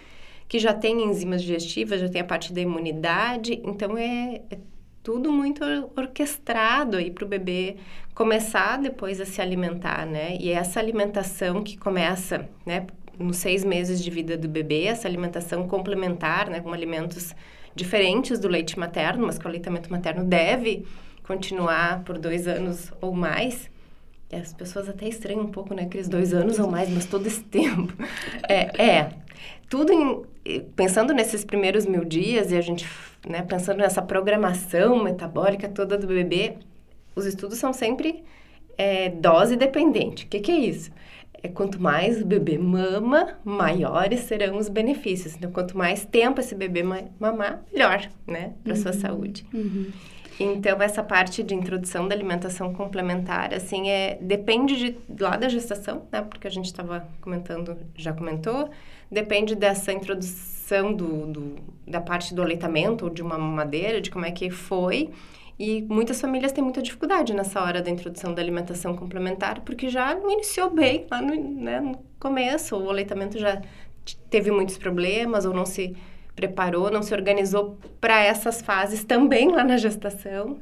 [0.47, 3.61] que já tem enzimas digestivas, já tem a parte da imunidade.
[3.63, 4.57] Então, é, é
[5.03, 5.63] tudo muito
[5.95, 7.75] orquestrado aí para o bebê
[8.15, 10.35] começar depois a se alimentar, né?
[10.39, 12.87] E essa alimentação que começa, né,
[13.19, 17.35] nos seis meses de vida do bebê, essa alimentação complementar, né, com alimentos
[17.75, 20.85] diferentes do leite materno, mas que o aleitamento materno deve
[21.23, 23.69] continuar por dois anos ou mais.
[24.31, 25.83] E as pessoas até estranham um pouco, né?
[25.83, 27.93] Aqueles dois anos ou mais, mas todo esse tempo.
[28.47, 29.09] É, é
[29.69, 32.87] tudo em, pensando nesses primeiros mil dias e a gente,
[33.27, 36.57] né, pensando nessa programação metabólica toda do bebê,
[37.15, 38.23] os estudos são sempre
[38.77, 40.25] é, dose dependente.
[40.25, 40.91] O que, que é isso?
[41.43, 45.35] é quanto mais o bebê mama, maiores serão os benefícios.
[45.35, 48.81] Então, quanto mais tempo esse bebê mamar, melhor, né, para uhum.
[48.81, 49.45] sua saúde.
[49.53, 49.87] Uhum.
[50.39, 56.07] Então, essa parte de introdução da alimentação complementar, assim, é, depende de, lá da gestação,
[56.11, 56.21] né?
[56.21, 58.69] Porque a gente estava comentando, já comentou,
[59.11, 61.55] depende dessa introdução do, do,
[61.87, 65.11] da parte do aleitamento ou de uma mamadeira, de como é que foi.
[65.59, 70.15] E muitas famílias têm muita dificuldade nessa hora da introdução da alimentação complementar, porque já
[70.15, 73.61] não iniciou bem lá no, né, no começo, o aleitamento já
[74.29, 75.95] teve muitos problemas ou não se
[76.35, 80.59] preparou, não se organizou para essas fases também lá na gestação.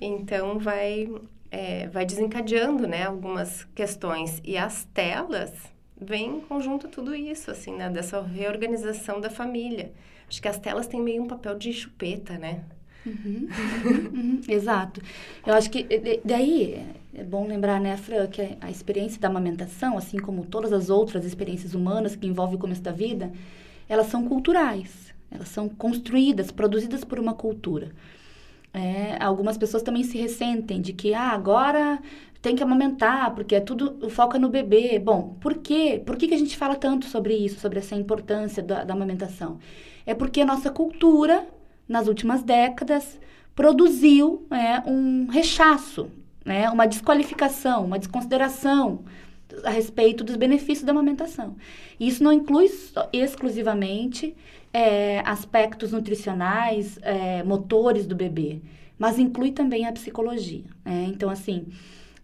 [0.00, 1.08] Então, vai,
[1.50, 4.40] é, vai desencadeando, né, algumas questões.
[4.44, 5.52] E as telas
[6.00, 9.92] vêm em conjunto tudo isso, assim, né, dessa reorganização da família.
[10.28, 12.62] Acho que as telas têm meio um papel de chupeta, né?
[13.06, 13.48] Uhum,
[13.84, 15.00] uhum, uhum, exato.
[15.46, 15.86] Eu acho que
[16.24, 20.90] daí é bom lembrar, né, Fran, que a experiência da amamentação, assim como todas as
[20.90, 23.32] outras experiências humanas que envolvem o começo da vida,
[23.88, 25.07] elas são culturais.
[25.30, 27.90] Elas são construídas, produzidas por uma cultura.
[28.72, 31.98] É, algumas pessoas também se ressentem de que ah, agora
[32.40, 34.98] tem que amamentar, porque é tudo, o foco é no bebê.
[34.98, 36.00] Bom, por quê?
[36.04, 39.58] Por que, que a gente fala tanto sobre isso, sobre essa importância da, da amamentação?
[40.06, 41.46] É porque a nossa cultura,
[41.88, 43.18] nas últimas décadas,
[43.54, 46.08] produziu é, um rechaço,
[46.44, 49.04] né, uma desqualificação, uma desconsideração
[49.64, 51.56] a respeito dos benefícios da amamentação.
[51.98, 52.70] Isso não inclui
[53.12, 54.36] exclusivamente
[54.72, 58.60] é, aspectos nutricionais, é, motores do bebê,
[58.98, 60.64] mas inclui também a psicologia.
[60.84, 61.06] Né?
[61.08, 61.66] Então, assim,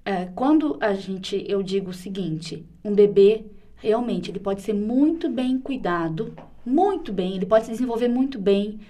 [0.04, 3.44] é, quando a gente, eu digo o seguinte, um bebê
[3.76, 8.80] realmente ele pode ser muito bem cuidado, muito bem, ele pode se desenvolver muito bem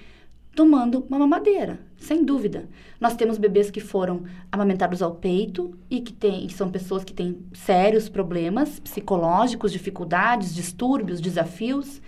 [0.55, 2.69] tomando uma mamadeira, sem dúvida.
[3.01, 7.13] Nós temos bebês que foram amamentados ao peito e que, tem, que são pessoas que
[7.13, 12.01] têm sérios problemas psicológicos, dificuldades, distúrbios, desafios.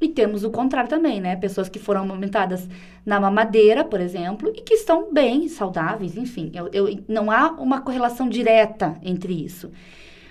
[0.00, 1.36] E temos o contrário também, né?
[1.36, 2.66] Pessoas que foram amamentadas
[3.04, 6.50] na mamadeira, por exemplo, e que estão bem, saudáveis, enfim.
[6.54, 9.70] Eu, eu, não há uma correlação direta entre isso.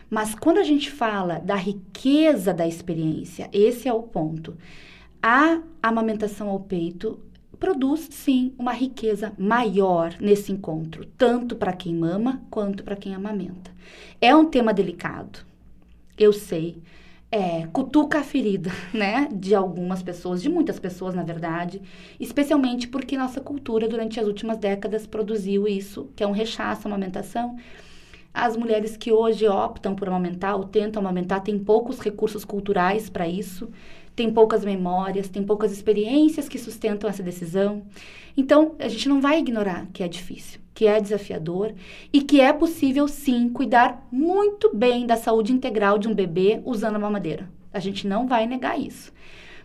[0.10, 4.58] Mas quando a gente fala da riqueza da experiência, esse é o ponto.
[5.21, 7.19] A amamentação ao peito
[7.60, 13.69] produz, sim, uma riqueza maior nesse encontro, tanto para quem mama quanto para quem amamenta.
[14.19, 15.39] É um tema delicado,
[16.17, 16.82] eu sei
[17.32, 19.28] é, cutuca a ferida, né?
[19.32, 21.82] De algumas pessoas, de muitas pessoas, na verdade.
[22.20, 26.92] Especialmente porque nossa cultura, durante as últimas décadas, produziu isso, que é um rechaço à
[26.92, 27.58] amamentação.
[28.34, 33.28] As mulheres que hoje optam por amamentar ou tentam amamentar têm poucos recursos culturais para
[33.28, 33.70] isso
[34.20, 37.84] tem poucas memórias, tem poucas experiências que sustentam essa decisão.
[38.36, 41.74] Então, a gente não vai ignorar que é difícil, que é desafiador
[42.13, 46.96] e que é possível sim cuidar muito bem da saúde integral de um bebê usando
[46.96, 47.50] a mamadeira.
[47.74, 49.12] A gente não vai negar isso.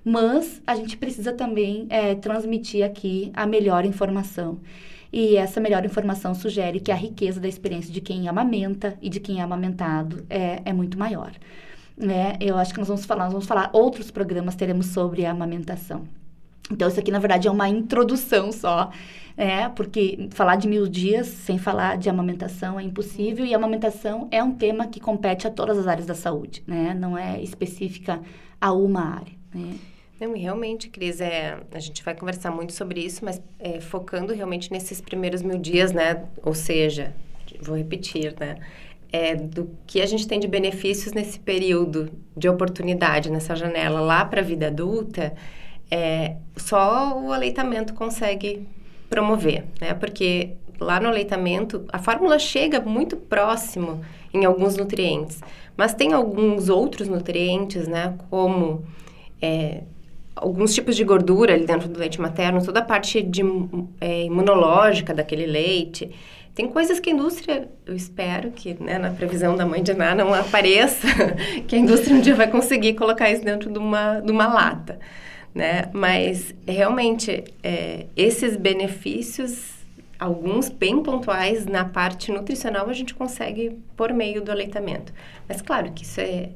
[0.05, 4.59] Mas a gente precisa também é, transmitir aqui a melhor informação.
[5.13, 9.21] E essa melhor informação sugere que a riqueza da experiência de quem amamenta e de
[9.21, 11.31] quem é amamentado é, é muito maior
[11.97, 12.37] né?
[12.41, 16.09] Eu acho que nós vamos falar, nós vamos falar outros programas teremos sobre a amamentação.
[16.71, 18.91] Então, isso aqui, na verdade, é uma introdução só,
[19.37, 19.69] né?
[19.71, 24.43] Porque falar de mil dias sem falar de amamentação é impossível, e a amamentação é
[24.43, 26.95] um tema que compete a todas as áreas da saúde, né?
[26.95, 28.21] Não é específica
[28.61, 29.75] a uma área, né?
[30.21, 34.73] Não, realmente, Cris, é, a gente vai conversar muito sobre isso, mas é, focando realmente
[34.73, 36.25] nesses primeiros mil dias, né?
[36.43, 37.13] Ou seja,
[37.61, 38.57] vou repetir, né?
[39.15, 44.25] é, do que a gente tem de benefícios nesse período de oportunidade, nessa janela lá
[44.25, 45.33] para a vida adulta,
[45.91, 48.67] é, só o aleitamento consegue
[49.09, 49.95] promover, né?
[49.95, 54.01] Porque lá no aleitamento a fórmula chega muito próximo
[54.33, 55.41] em alguns nutrientes,
[55.77, 58.15] mas tem alguns outros nutrientes, né?
[58.29, 58.85] Como
[59.41, 59.83] é,
[60.35, 63.43] alguns tipos de gordura ali dentro do leite materno, toda a parte de,
[64.01, 66.11] é, imunológica daquele leite.
[66.55, 70.15] Tem coisas que a indústria, eu espero que né, na previsão da mãe de Ná
[70.15, 71.09] não apareça,
[71.67, 74.99] que a indústria um dia vai conseguir colocar isso dentro de uma, de uma lata.
[75.55, 75.89] Né?
[75.93, 79.73] Mas, realmente, é, esses benefícios,
[80.19, 85.13] alguns bem pontuais na parte nutricional, a gente consegue por meio do aleitamento.
[85.49, 86.51] Mas, claro que isso é...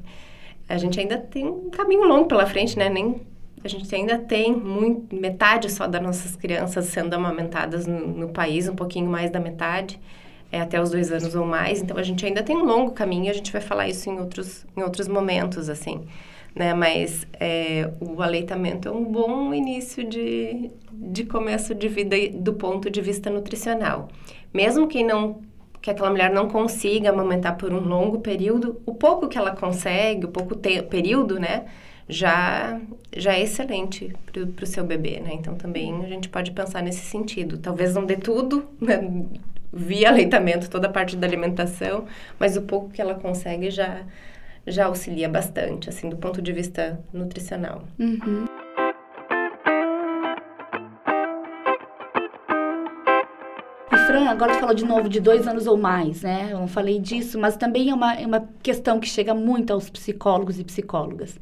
[0.68, 2.90] A gente ainda tem um caminho longo pela frente, né?
[2.90, 3.22] Nem
[3.64, 8.68] a gente ainda tem muito, metade só das nossas crianças sendo amamentadas no, no país,
[8.68, 10.00] um pouquinho mais da metade,
[10.50, 11.82] é, até os dois anos ou mais.
[11.82, 14.64] Então, a gente ainda tem um longo caminho, a gente vai falar isso em outros,
[14.76, 16.06] em outros momentos, assim.
[16.59, 16.75] Né?
[16.75, 22.90] Mas é, o aleitamento é um bom início de, de começo de vida do ponto
[22.90, 24.09] de vista nutricional.
[24.53, 25.40] Mesmo quem não
[25.81, 30.27] que aquela mulher não consiga amamentar por um longo período, o pouco que ela consegue,
[30.27, 30.57] o pouco
[30.90, 31.66] período, né,
[32.09, 32.81] já,
[33.16, 35.31] já é excelente para o seu bebê, né?
[35.35, 37.59] Então também a gente pode pensar nesse sentido.
[37.59, 38.99] Talvez não dê tudo, né?
[39.73, 42.07] via aleitamento, toda a parte da alimentação,
[42.38, 44.03] mas o pouco que ela consegue já,
[44.70, 47.85] já auxilia bastante, assim, do ponto de vista nutricional.
[47.98, 48.46] Uhum.
[54.07, 56.48] Fran, agora falou de novo de dois anos ou mais, né?
[56.50, 59.90] Eu não falei disso, mas também é uma, é uma questão que chega muito aos
[59.90, 61.38] psicólogos e psicólogas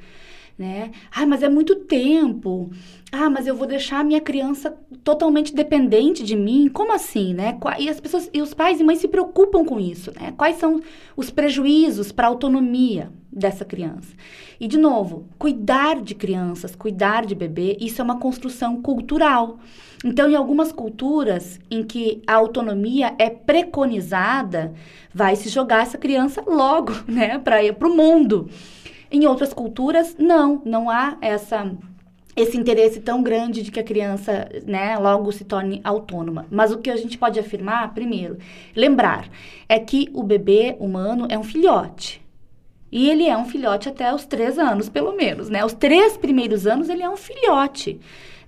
[0.59, 0.91] né?
[1.15, 2.71] Ah, mas é muito tempo.
[3.13, 6.69] Ah, mas eu vou deixar a minha criança totalmente dependente de mim.
[6.69, 7.59] Como assim, né?
[7.79, 10.33] E as pessoas e os pais e mães se preocupam com isso, né?
[10.37, 10.81] Quais são
[11.17, 14.15] os prejuízos para a autonomia dessa criança?
[14.59, 19.59] E de novo, cuidar de crianças, cuidar de bebê, isso é uma construção cultural.
[20.05, 24.75] Então, em algumas culturas em que a autonomia é preconizada,
[25.13, 28.49] vai se jogar essa criança logo, né, para ir para o mundo.
[29.11, 31.71] Em outras culturas, não, não há essa
[32.37, 36.45] esse interesse tão grande de que a criança, né, logo se torne autônoma.
[36.51, 38.37] Mas o que a gente pode afirmar, primeiro,
[38.75, 39.27] lembrar,
[39.67, 42.21] é que o bebê humano é um filhote.
[42.93, 45.65] E ele é um filhote até os três anos, pelo menos, né?
[45.65, 47.99] Os três primeiros anos ele é um filhote.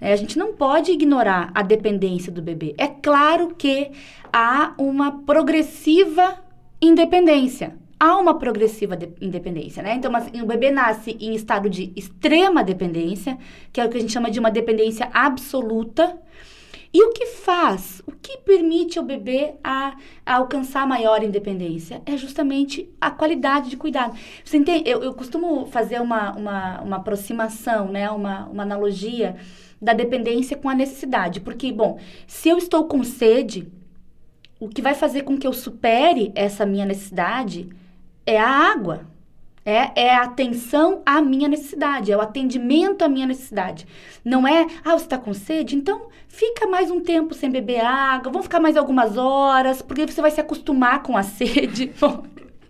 [0.01, 2.75] É, a gente não pode ignorar a dependência do bebê.
[2.79, 3.91] É claro que
[4.31, 6.39] há uma progressiva
[6.81, 9.95] independência há uma progressiva de independência, né?
[9.95, 13.39] Então, o bebê nasce em estado de extrema dependência,
[13.73, 16.19] que é o que a gente chama de uma dependência absoluta.
[16.93, 22.01] E o que faz, o que permite ao bebê a, a alcançar maior independência?
[22.07, 24.17] É justamente a qualidade de cuidado.
[24.43, 24.89] Você entende?
[24.89, 28.11] Eu, eu costumo fazer uma, uma, uma aproximação, né?
[28.11, 29.37] uma, uma analogia
[29.81, 31.41] da dependência com a necessidade.
[31.41, 33.69] Porque, bom, se eu estou com sede,
[34.59, 37.69] o que vai fazer com que eu supere essa minha necessidade
[38.29, 39.07] é a água.
[39.65, 43.87] É, é a atenção à minha necessidade, é o atendimento à minha necessidade.
[44.25, 45.77] Não é, ah, você está com sede?
[45.77, 50.23] Então fica mais um tempo sem beber água, vão ficar mais algumas horas, porque você
[50.23, 51.93] vai se acostumar com a sede.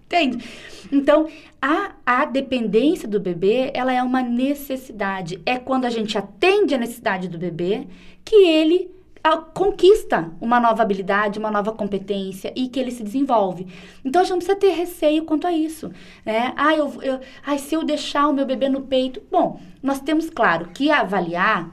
[0.06, 0.44] Entende?
[0.90, 1.28] Então,
[1.60, 5.40] a, a dependência do bebê, ela é uma necessidade.
[5.44, 7.86] É quando a gente atende a necessidade do bebê
[8.24, 8.90] que ele
[9.36, 13.66] conquista uma nova habilidade, uma nova competência e que ele se desenvolve.
[14.04, 15.90] Então a gente não precisa ter receio quanto a isso.
[16.24, 16.52] Né?
[16.56, 19.22] Ah, eu, eu, ah, se eu deixar o meu bebê no peito.
[19.30, 21.70] Bom, nós temos, claro, que avaliar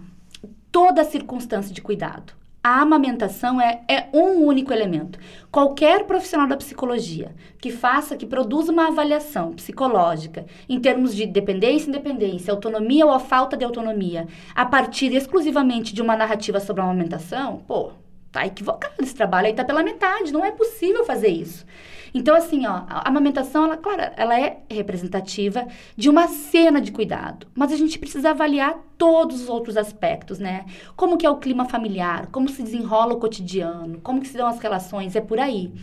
[0.71, 2.33] toda a circunstância de cuidado
[2.65, 5.19] a amamentação é, é um único elemento.
[5.51, 11.89] Qualquer profissional da psicologia que faça, que produza uma avaliação psicológica em termos de dependência,
[11.89, 16.85] independência, autonomia ou a falta de autonomia, a partir exclusivamente de uma narrativa sobre a
[16.85, 17.91] amamentação, pô,
[18.35, 21.65] tá equivocado esse trabalho aí tá pela metade, não é possível fazer isso.
[22.13, 25.67] Então, assim, ó, a amamentação, ela, claro, ela é representativa
[25.97, 30.65] de uma cena de cuidado, mas a gente precisa avaliar todos os outros aspectos, né?
[30.95, 34.47] Como que é o clima familiar, como se desenrola o cotidiano, como que se dão
[34.47, 35.73] as relações, é por aí.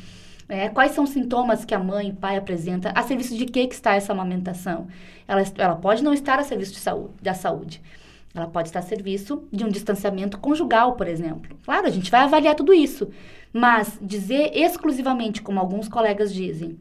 [0.48, 2.92] É, quais são os sintomas que a mãe e o pai apresentam?
[2.94, 4.88] A serviço de que, que está essa amamentação?
[5.28, 7.82] Ela, ela pode não estar a serviço de saúde, da saúde.
[8.34, 11.56] Ela pode estar a serviço de um distanciamento conjugal, por exemplo.
[11.64, 13.08] Claro, a gente vai avaliar tudo isso.
[13.52, 16.78] Mas dizer exclusivamente, como alguns colegas dizem,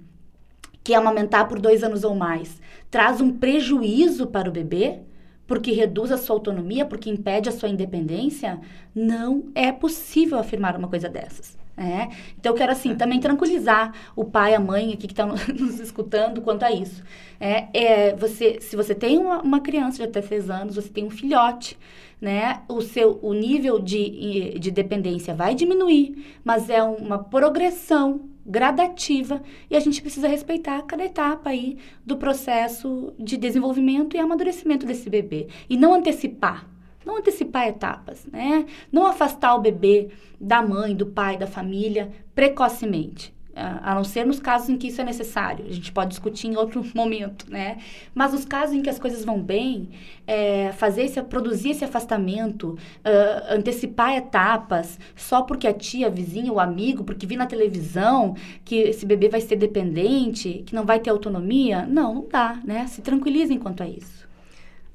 [0.83, 2.59] que amamentar por dois anos ou mais
[2.89, 4.99] traz um prejuízo para o bebê,
[5.45, 8.59] porque reduz a sua autonomia, porque impede a sua independência,
[8.95, 11.60] não é possível afirmar uma coisa dessas.
[11.77, 12.09] É.
[12.37, 16.41] Então, eu quero, assim, também tranquilizar o pai, a mãe aqui que estão nos escutando
[16.41, 17.03] quanto a isso.
[17.39, 21.05] É, é, você, se você tem uma, uma criança de até seis anos, você tem
[21.05, 21.77] um filhote,
[22.19, 22.61] né?
[22.69, 29.75] O seu o nível de, de dependência vai diminuir, mas é uma progressão gradativa e
[29.75, 35.47] a gente precisa respeitar cada etapa aí do processo de desenvolvimento e amadurecimento desse bebê
[35.69, 36.70] e não antecipar
[37.05, 38.65] não antecipar etapas, né?
[38.91, 40.09] Não afastar o bebê
[40.39, 43.33] da mãe, do pai, da família precocemente.
[43.53, 45.65] A não ser nos casos em que isso é necessário.
[45.67, 47.79] A gente pode discutir em outro momento, né?
[48.15, 49.89] Mas os casos em que as coisas vão bem,
[50.25, 56.51] é, fazer esse, produzir esse afastamento, uh, antecipar etapas, só porque a tia, a vizinha,
[56.51, 60.99] o amigo, porque vi na televisão que esse bebê vai ser dependente, que não vai
[60.99, 62.87] ter autonomia, não, não dá, né?
[62.87, 64.30] Se tranquilizem quanto a isso.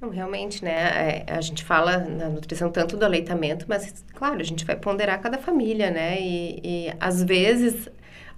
[0.01, 1.25] Não, realmente, né?
[1.27, 5.21] É, a gente fala na nutrição tanto do aleitamento, mas, claro, a gente vai ponderar
[5.21, 6.21] cada família, né?
[6.21, 7.89] E, e às vezes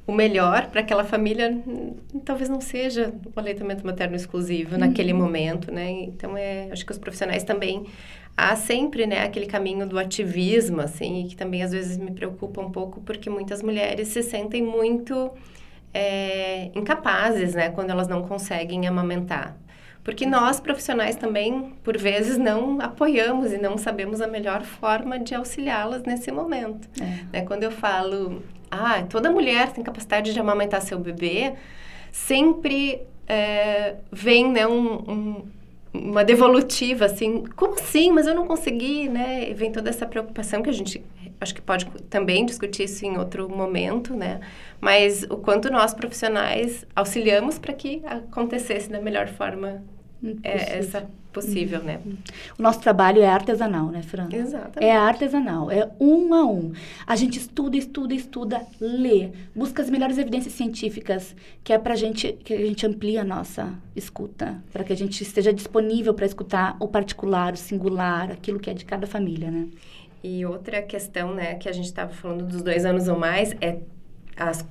[0.07, 4.81] o melhor para aquela família hum, talvez não seja o aleitamento materno exclusivo uhum.
[4.81, 5.91] naquele momento, né?
[5.91, 7.87] Então, é, acho que os profissionais também
[8.37, 12.71] há sempre, né, aquele caminho do ativismo, assim, que também às vezes me preocupa um
[12.71, 15.31] pouco porque muitas mulheres se sentem muito
[15.93, 19.59] é, incapazes, né, quando elas não conseguem amamentar.
[20.03, 25.35] Porque nós, profissionais, também, por vezes, não apoiamos e não sabemos a melhor forma de
[25.35, 26.89] auxiliá-las nesse momento.
[27.01, 27.39] É.
[27.39, 27.45] Né?
[27.45, 31.55] Quando eu falo, ah, toda mulher tem capacidade de amamentar seu bebê,
[32.11, 35.45] sempre é, vem né, um, um,
[35.99, 38.11] uma devolutiva, assim, como assim?
[38.13, 39.51] Mas eu não consegui, né?
[39.51, 41.05] E vem toda essa preocupação que a gente,
[41.41, 44.41] acho que pode também discutir isso em outro momento, né?
[44.81, 49.83] Mas o quanto nós, profissionais, auxiliamos para que acontecesse da melhor forma
[50.43, 52.01] é, essa possível, né?
[52.59, 54.29] O nosso trabalho é artesanal, né, Fran?
[54.33, 54.85] Exatamente.
[54.85, 56.73] É artesanal, é um a um.
[57.07, 62.33] A gente estuda, estuda, estuda, lê, busca as melhores evidências científicas, que é para gente
[62.33, 66.77] que a gente amplie a nossa escuta, para que a gente esteja disponível para escutar
[66.81, 69.69] o particular, o singular, aquilo que é de cada família, né?
[70.23, 73.79] E outra questão, né, que a gente estava falando dos dois anos ou mais é
[74.37, 74.67] as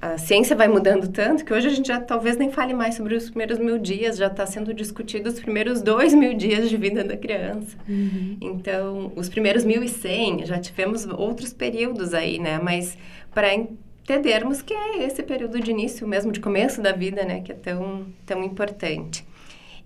[0.00, 3.16] a ciência vai mudando tanto que hoje a gente já talvez nem fale mais sobre
[3.16, 7.02] os primeiros mil dias, já está sendo discutido os primeiros dois mil dias de vida
[7.02, 7.76] da criança.
[7.88, 8.36] Uhum.
[8.40, 12.60] Então, os primeiros mil e cem, já tivemos outros períodos aí, né?
[12.62, 12.96] Mas
[13.34, 17.40] para entendermos que é esse período de início mesmo, de começo da vida, né?
[17.40, 19.26] Que é tão, tão importante.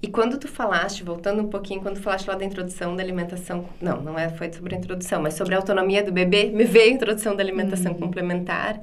[0.02, 3.64] E quando tu falaste, voltando um pouquinho, quando tu falaste lá da introdução da alimentação,
[3.80, 6.90] não, não é, foi sobre a introdução, mas sobre a autonomia do bebê, me veio
[6.90, 7.98] a introdução da alimentação uhum.
[7.98, 8.80] complementar.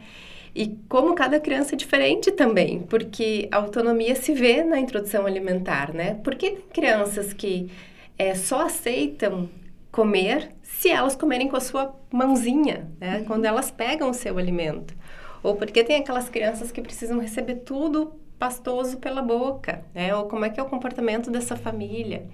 [0.56, 5.93] E como cada criança é diferente também, porque a autonomia se vê na introdução alimentar,
[5.93, 6.20] né?
[6.24, 7.72] Porque tem crianças que
[8.18, 9.50] é, só aceitam
[9.91, 13.20] comer se elas comerem com a sua mãozinha, né?
[13.20, 13.26] Uhum.
[13.26, 14.95] Quando elas pegam o seu alimento.
[15.41, 20.16] Ou porque tem aquelas crianças que precisam receber tudo pastoso pela boca, né?
[20.16, 22.28] Ou como é que é o comportamento dessa família.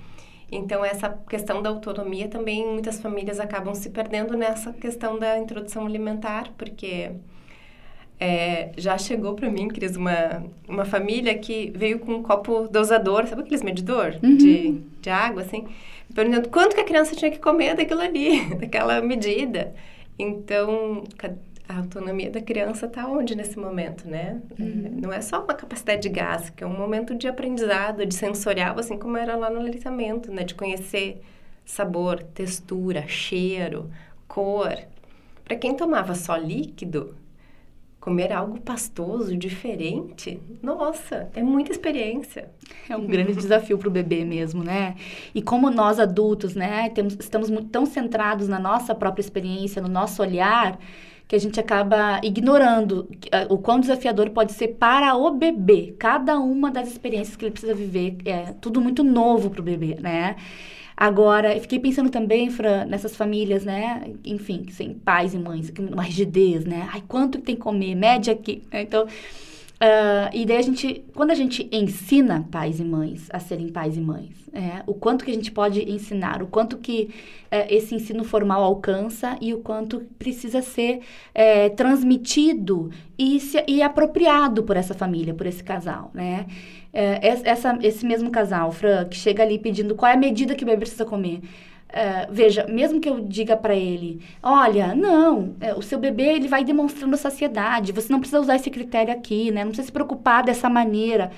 [0.52, 5.86] Então, essa questão da autonomia também, muitas famílias acabam se perdendo nessa questão da introdução
[5.86, 7.12] alimentar, porque
[8.20, 13.28] é, já chegou para mim, Cris, uma, uma família que veio com um copo dosador,
[13.28, 14.38] sabe aqueles medidor uhum.
[14.38, 15.66] de, de água, assim?
[16.14, 19.74] Perguntando quanto que a criança tinha que comer daquilo ali, daquela medida.
[20.18, 21.04] Então,
[21.68, 24.40] a autonomia da criança está onde nesse momento, né?
[24.58, 25.00] Uhum.
[25.02, 28.80] Não é só uma capacidade de gasto, que é um momento de aprendizado, de sensorial,
[28.80, 30.44] assim como era lá no aleitamento, né?
[30.44, 31.22] De conhecer
[31.66, 33.90] sabor, textura, cheiro,
[34.26, 34.78] cor.
[35.44, 37.16] Para quem tomava só líquido,
[38.06, 42.52] comer algo pastoso, diferente, nossa, é muita experiência.
[42.88, 44.94] É um grande desafio para o bebê mesmo, né?
[45.34, 49.88] E como nós adultos, né, temos, estamos muito, tão centrados na nossa própria experiência, no
[49.88, 50.78] nosso olhar,
[51.28, 53.10] que a gente acaba ignorando
[53.50, 55.96] o quão desafiador pode ser para o bebê.
[55.98, 59.98] Cada uma das experiências que ele precisa viver é tudo muito novo para o bebê,
[60.00, 60.36] né?
[60.98, 64.14] Agora, eu fiquei pensando também, Fran, nessas famílias, né?
[64.24, 66.88] Enfim, sem pais e mães, uma rigidez, né?
[66.92, 67.96] Ai, quanto tem que comer?
[67.96, 68.64] Média aqui.
[68.72, 69.06] Então,
[69.76, 73.98] Uh, e daí a gente, quando a gente ensina pais e mães a serem pais
[73.98, 77.14] e mães, é, o quanto que a gente pode ensinar, o quanto que
[77.52, 81.02] é, esse ensino formal alcança e o quanto precisa ser
[81.34, 82.90] é, transmitido
[83.20, 86.46] e, se, e apropriado por essa família, por esse casal, né?
[86.98, 90.64] É, essa, esse mesmo casal, Fran, que chega ali pedindo qual é a medida que
[90.64, 91.42] o bebê precisa comer.
[91.90, 96.48] Uh, veja, mesmo que eu diga para ele, olha, não, é, o seu bebê ele
[96.48, 99.64] vai demonstrando saciedade, você não precisa usar esse critério aqui, né?
[99.64, 101.32] Não precisa se preocupar dessa maneira.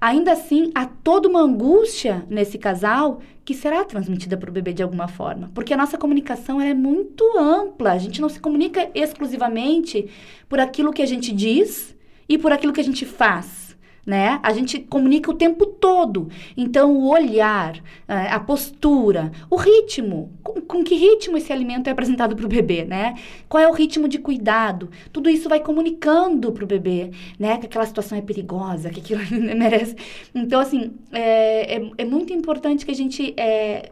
[0.00, 4.82] Ainda assim, há toda uma angústia nesse casal que será transmitida para o bebê de
[4.82, 7.92] alguma forma, porque a nossa comunicação é muito ampla.
[7.92, 10.08] A gente não se comunica exclusivamente
[10.48, 11.94] por aquilo que a gente diz
[12.28, 13.63] e por aquilo que a gente faz
[14.06, 14.38] né?
[14.42, 16.28] A gente comunica o tempo todo.
[16.56, 21.90] Então, o olhar, eh, a postura, o ritmo, com, com que ritmo esse alimento é
[21.90, 23.14] apresentado para o bebê, né?
[23.48, 24.90] Qual é o ritmo de cuidado?
[25.12, 27.56] Tudo isso vai comunicando para o bebê, né?
[27.58, 29.22] Que aquela situação é perigosa, que aquilo
[29.56, 29.96] merece.
[30.34, 33.90] Então, assim, é, é, é, muito importante que a gente, é,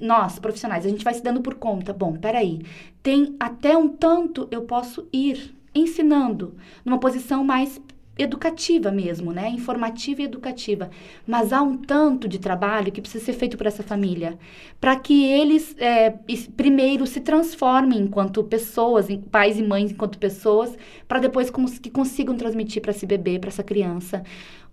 [0.00, 1.92] nós, profissionais, a gente vai se dando por conta.
[1.92, 2.60] Bom, peraí,
[3.02, 7.80] tem até um tanto eu posso ir ensinando numa posição mais
[8.18, 9.48] educativa mesmo, né?
[9.48, 10.90] Informativa e educativa.
[11.26, 14.38] Mas há um tanto de trabalho que precisa ser feito por essa família,
[14.80, 16.10] para que eles é,
[16.56, 20.76] primeiro se transformem enquanto pessoas, pais e mães enquanto pessoas,
[21.08, 24.22] para depois cons que consigam transmitir para esse bebê, para essa criança,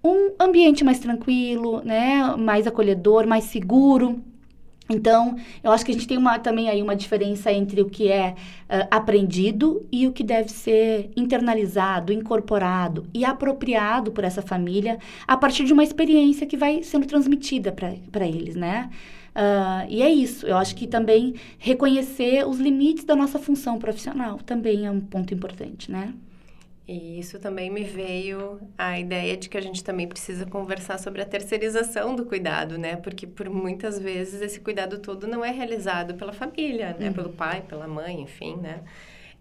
[0.03, 2.35] um ambiente mais tranquilo, né?
[2.37, 4.21] Mais acolhedor, mais seguro
[4.89, 8.11] Então, eu acho que a gente tem uma, também aí uma diferença entre o que
[8.11, 14.97] é uh, aprendido e o que deve ser internalizado, incorporado e apropriado por essa família
[15.27, 18.89] a partir de uma experiência que vai sendo transmitida para eles, né?
[19.35, 20.47] Uh, e é isso.
[20.47, 25.33] Eu acho que também reconhecer os limites da nossa função profissional também é um ponto
[25.33, 26.13] importante, né?
[26.89, 31.21] E isso também me veio a ideia de que a gente também precisa conversar sobre
[31.21, 32.95] a terceirização do cuidado, né?
[32.95, 37.09] Porque por muitas vezes esse cuidado todo não é realizado pela família, né?
[37.09, 37.13] Uhum.
[37.13, 38.81] Pelo pai, pela mãe, enfim, né?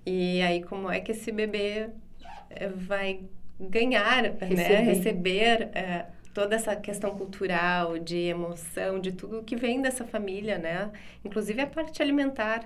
[0.04, 1.88] E aí como é que esse bebê
[2.50, 3.20] eh, vai
[3.58, 4.36] ganhar, né?
[4.42, 4.54] Receber.
[4.56, 4.80] né?
[4.80, 10.90] Receber é, toda essa questão cultural, de emoção, de tudo que vem dessa família, né?
[11.24, 12.62] Inclusive a parte alimentar.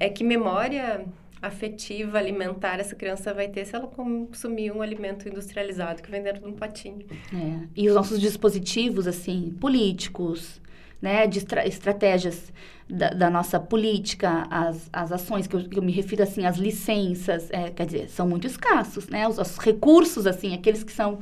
[0.00, 1.06] É que memória
[1.46, 6.42] afetiva, alimentar essa criança vai ter se ela consumir um alimento industrializado que vem dentro
[6.42, 7.06] de um potinho.
[7.32, 7.66] É.
[7.74, 10.60] E os nossos dispositivos, assim, políticos,
[11.00, 12.52] né, de estra estratégias
[12.88, 16.56] da, da, nossa política, as, as ações, que eu, que eu me refiro, assim, as
[16.56, 21.18] licenças, é, quer dizer, são muito escassos, né, os, os recursos, assim, aqueles que são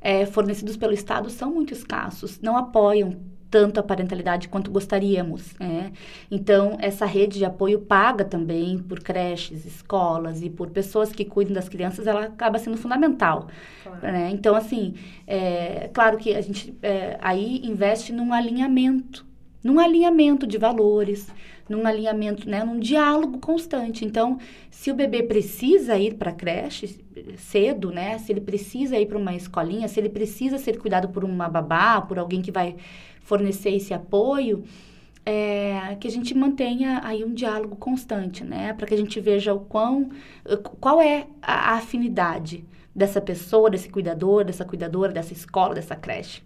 [0.00, 3.16] é, fornecidos pelo Estado são muito escassos, não apoiam
[3.50, 5.54] tanto a parentalidade quanto gostaríamos.
[5.58, 5.92] Né?
[6.30, 11.54] Então, essa rede de apoio paga também por creches, escolas e por pessoas que cuidam
[11.54, 13.48] das crianças, ela acaba sendo fundamental.
[13.82, 14.00] Claro.
[14.02, 14.30] Né?
[14.30, 14.94] Então, assim,
[15.26, 19.26] é claro que a gente é, aí investe num alinhamento,
[19.62, 21.28] num alinhamento de valores,
[21.70, 24.04] num alinhamento, né, num diálogo constante.
[24.04, 24.38] Então,
[24.70, 26.98] se o bebê precisa ir para a creche
[27.36, 31.22] cedo, né, se ele precisa ir para uma escolinha, se ele precisa ser cuidado por
[31.22, 32.74] uma babá, por alguém que vai
[33.30, 34.64] fornecer esse apoio,
[35.24, 38.72] é, que a gente mantenha aí um diálogo constante, né?
[38.72, 40.10] Para que a gente veja o quão,
[40.80, 46.42] qual é a, afinidade dessa pessoa, desse cuidador, dessa cuidadora, dessa escola, dessa creche,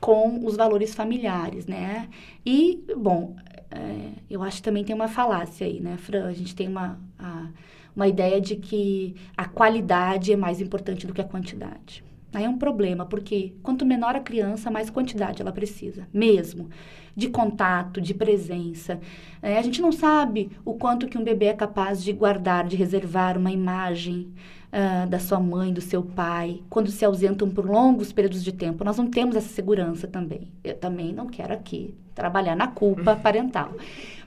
[0.00, 2.08] com os valores familiares, né?
[2.46, 3.34] E, bom,
[3.72, 6.26] é, eu acho que também tem uma falácia aí, né, Fran?
[6.26, 7.48] A gente tem uma, a,
[7.96, 12.04] uma ideia de que a qualidade é mais importante do que a quantidade.
[12.34, 16.68] Aí é um problema, porque quanto menor a criança, mais quantidade ela precisa, mesmo,
[17.14, 19.00] de contato, de presença.
[19.40, 22.76] É, a gente não sabe o quanto que um bebê é capaz de guardar, de
[22.76, 24.32] reservar uma imagem
[24.74, 28.84] uh, da sua mãe, do seu pai, quando se ausentam por longos períodos de tempo.
[28.84, 30.48] Nós não temos essa segurança também.
[30.64, 33.72] Eu também não quero aqui trabalhar na culpa parental.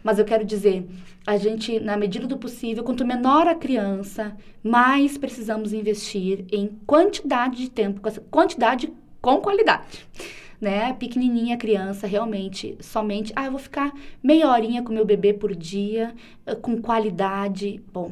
[0.02, 0.88] Mas eu quero dizer,
[1.26, 7.58] a gente, na medida do possível, quanto menor a criança, mais precisamos investir em quantidade
[7.58, 8.92] de tempo, quantidade
[9.22, 10.08] com qualidade.
[10.60, 10.94] Né?
[10.94, 13.94] Pequenininha a criança, realmente, somente, ah, eu vou ficar
[14.24, 16.16] meia horinha com meu bebê por dia,
[16.48, 17.80] eh, com qualidade.
[17.94, 18.12] Bom,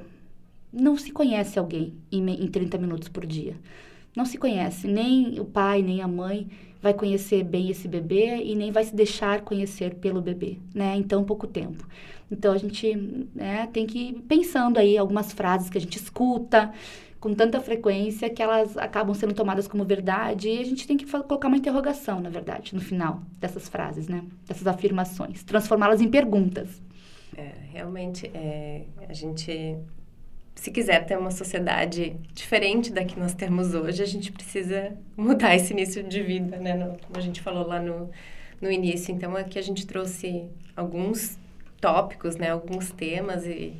[0.75, 3.55] não se conhece alguém em, em 30 minutos por dia.
[4.15, 6.47] Não se conhece, nem o pai, nem a mãe
[6.81, 10.95] vai conhecer bem esse bebê e nem vai se deixar conhecer pelo bebê, né?
[10.95, 11.87] Em tão pouco tempo.
[12.31, 12.95] Então a gente
[13.33, 16.71] né, tem que ir pensando aí algumas frases que a gente escuta
[17.19, 21.05] com tanta frequência que elas acabam sendo tomadas como verdade e a gente tem que
[21.05, 24.23] colocar uma interrogação, na verdade, no final dessas frases, né?
[24.47, 26.81] Dessas afirmações, transformá-las em perguntas.
[27.35, 29.75] É, realmente, é, a gente
[30.55, 35.55] se quiser ter uma sociedade diferente da que nós temos hoje, a gente precisa mudar
[35.55, 36.97] esse início de vida, né?
[37.05, 38.09] Como a gente falou lá no,
[38.61, 39.13] no início.
[39.13, 40.45] Então, aqui a gente trouxe
[40.75, 41.37] alguns
[41.79, 42.49] tópicos, né?
[42.49, 43.73] Alguns temas e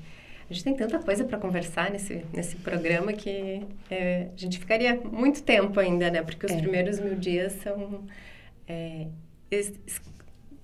[0.49, 4.95] a gente tem tanta coisa para conversar nesse, nesse programa que é, a gente ficaria
[4.95, 6.21] muito tempo ainda, né?
[6.21, 6.57] Porque os é.
[6.57, 8.03] primeiros mil dias são
[8.67, 9.07] é,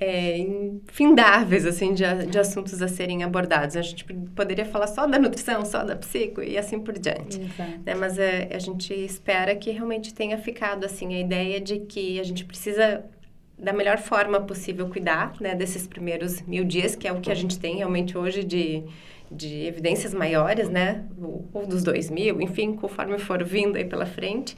[0.02, 3.76] é, infindáveis, assim, de, de assuntos a serem abordados.
[3.78, 4.04] A gente
[4.36, 7.38] poderia falar só da nutrição, só da psico e assim por diante.
[7.86, 7.94] Né?
[7.94, 12.24] Mas é, a gente espera que realmente tenha ficado, assim, a ideia de que a
[12.24, 13.06] gente precisa
[13.60, 17.36] da melhor forma possível cuidar, né, desses primeiros mil dias, que é o que a
[17.36, 18.84] gente tem realmente hoje de,
[19.32, 24.08] de evidências maiores, né, ou, ou dos dois mil, enfim, conforme for vindo aí pela
[24.08, 24.58] frente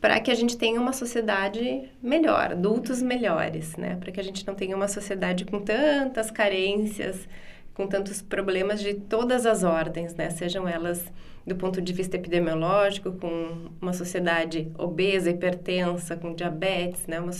[0.00, 3.96] para que a gente tenha uma sociedade melhor, adultos melhores, né?
[3.96, 7.28] Para que a gente não tenha uma sociedade com tantas carências,
[7.74, 10.30] com tantos problemas de todas as ordens, né?
[10.30, 11.04] Sejam elas
[11.46, 17.18] do ponto de vista epidemiológico, com uma sociedade obesa, hipertensa, com diabetes, né?
[17.18, 17.32] Uma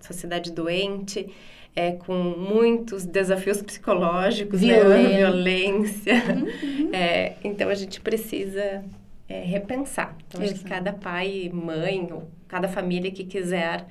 [0.00, 1.32] sociedade doente,
[1.74, 5.08] é, com muitos desafios psicológicos, Violência.
[5.08, 5.16] né?
[5.16, 6.14] Violência.
[6.14, 6.90] Uhum.
[6.94, 8.84] É, então, a gente precisa
[9.28, 10.16] é, repensar.
[10.26, 13.86] Então, acho que cada pai, mãe, ou cada família que quiser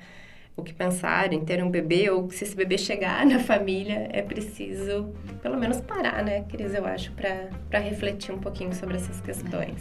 [0.56, 4.22] o que pensar em ter um bebê, ou se esse bebê chegar na família, é
[4.22, 5.12] preciso
[5.42, 9.80] pelo menos parar, né, Cris, eu acho, para refletir um pouquinho sobre essas questões.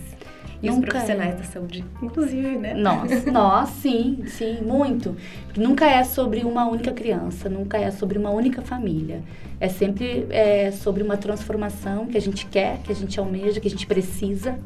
[0.62, 1.38] E os Nunca profissionais é.
[1.38, 2.74] da saúde, inclusive, né?
[2.74, 5.14] Nós, nós, sim, sim, muito.
[5.45, 9.22] Porque nunca é sobre uma única criança, nunca é sobre uma única família.
[9.60, 13.68] É sempre é, sobre uma transformação que a gente quer, que a gente almeja, que
[13.68, 14.58] a gente precisa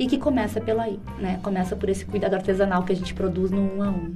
[0.00, 1.38] e que começa pela aí, né?
[1.42, 4.14] Começa por esse cuidado artesanal que a gente produz no um a um.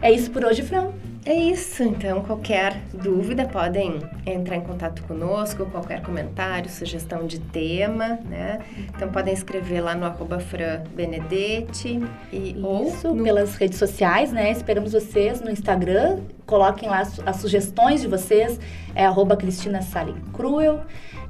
[0.00, 0.92] É isso por hoje, Fran.
[1.24, 8.18] É isso, então qualquer dúvida podem entrar em contato conosco, qualquer comentário, sugestão de tema,
[8.24, 8.60] né?
[8.94, 12.02] Então podem escrever lá no arroba Fran Benedetti
[12.32, 14.50] e ou Isso, no- pelas redes sociais, né?
[14.50, 16.20] Esperamos vocês no Instagram.
[16.46, 18.58] Coloquem lá as, as sugestões de vocês.
[18.94, 20.80] É arroba Cristina Salem Cruel.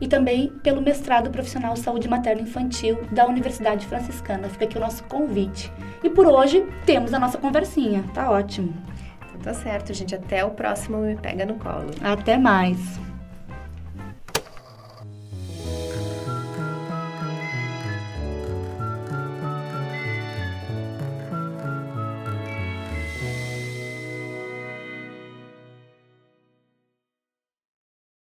[0.00, 4.48] E também pelo mestrado profissional Saúde Materna Infantil da Universidade Franciscana.
[4.48, 5.72] Fica aqui o nosso convite.
[6.04, 8.04] E por hoje temos a nossa conversinha.
[8.14, 8.72] Tá ótimo.
[9.42, 10.14] Tá certo, gente.
[10.14, 11.90] Até o próximo Me Pega no Colo.
[12.02, 12.78] Até mais.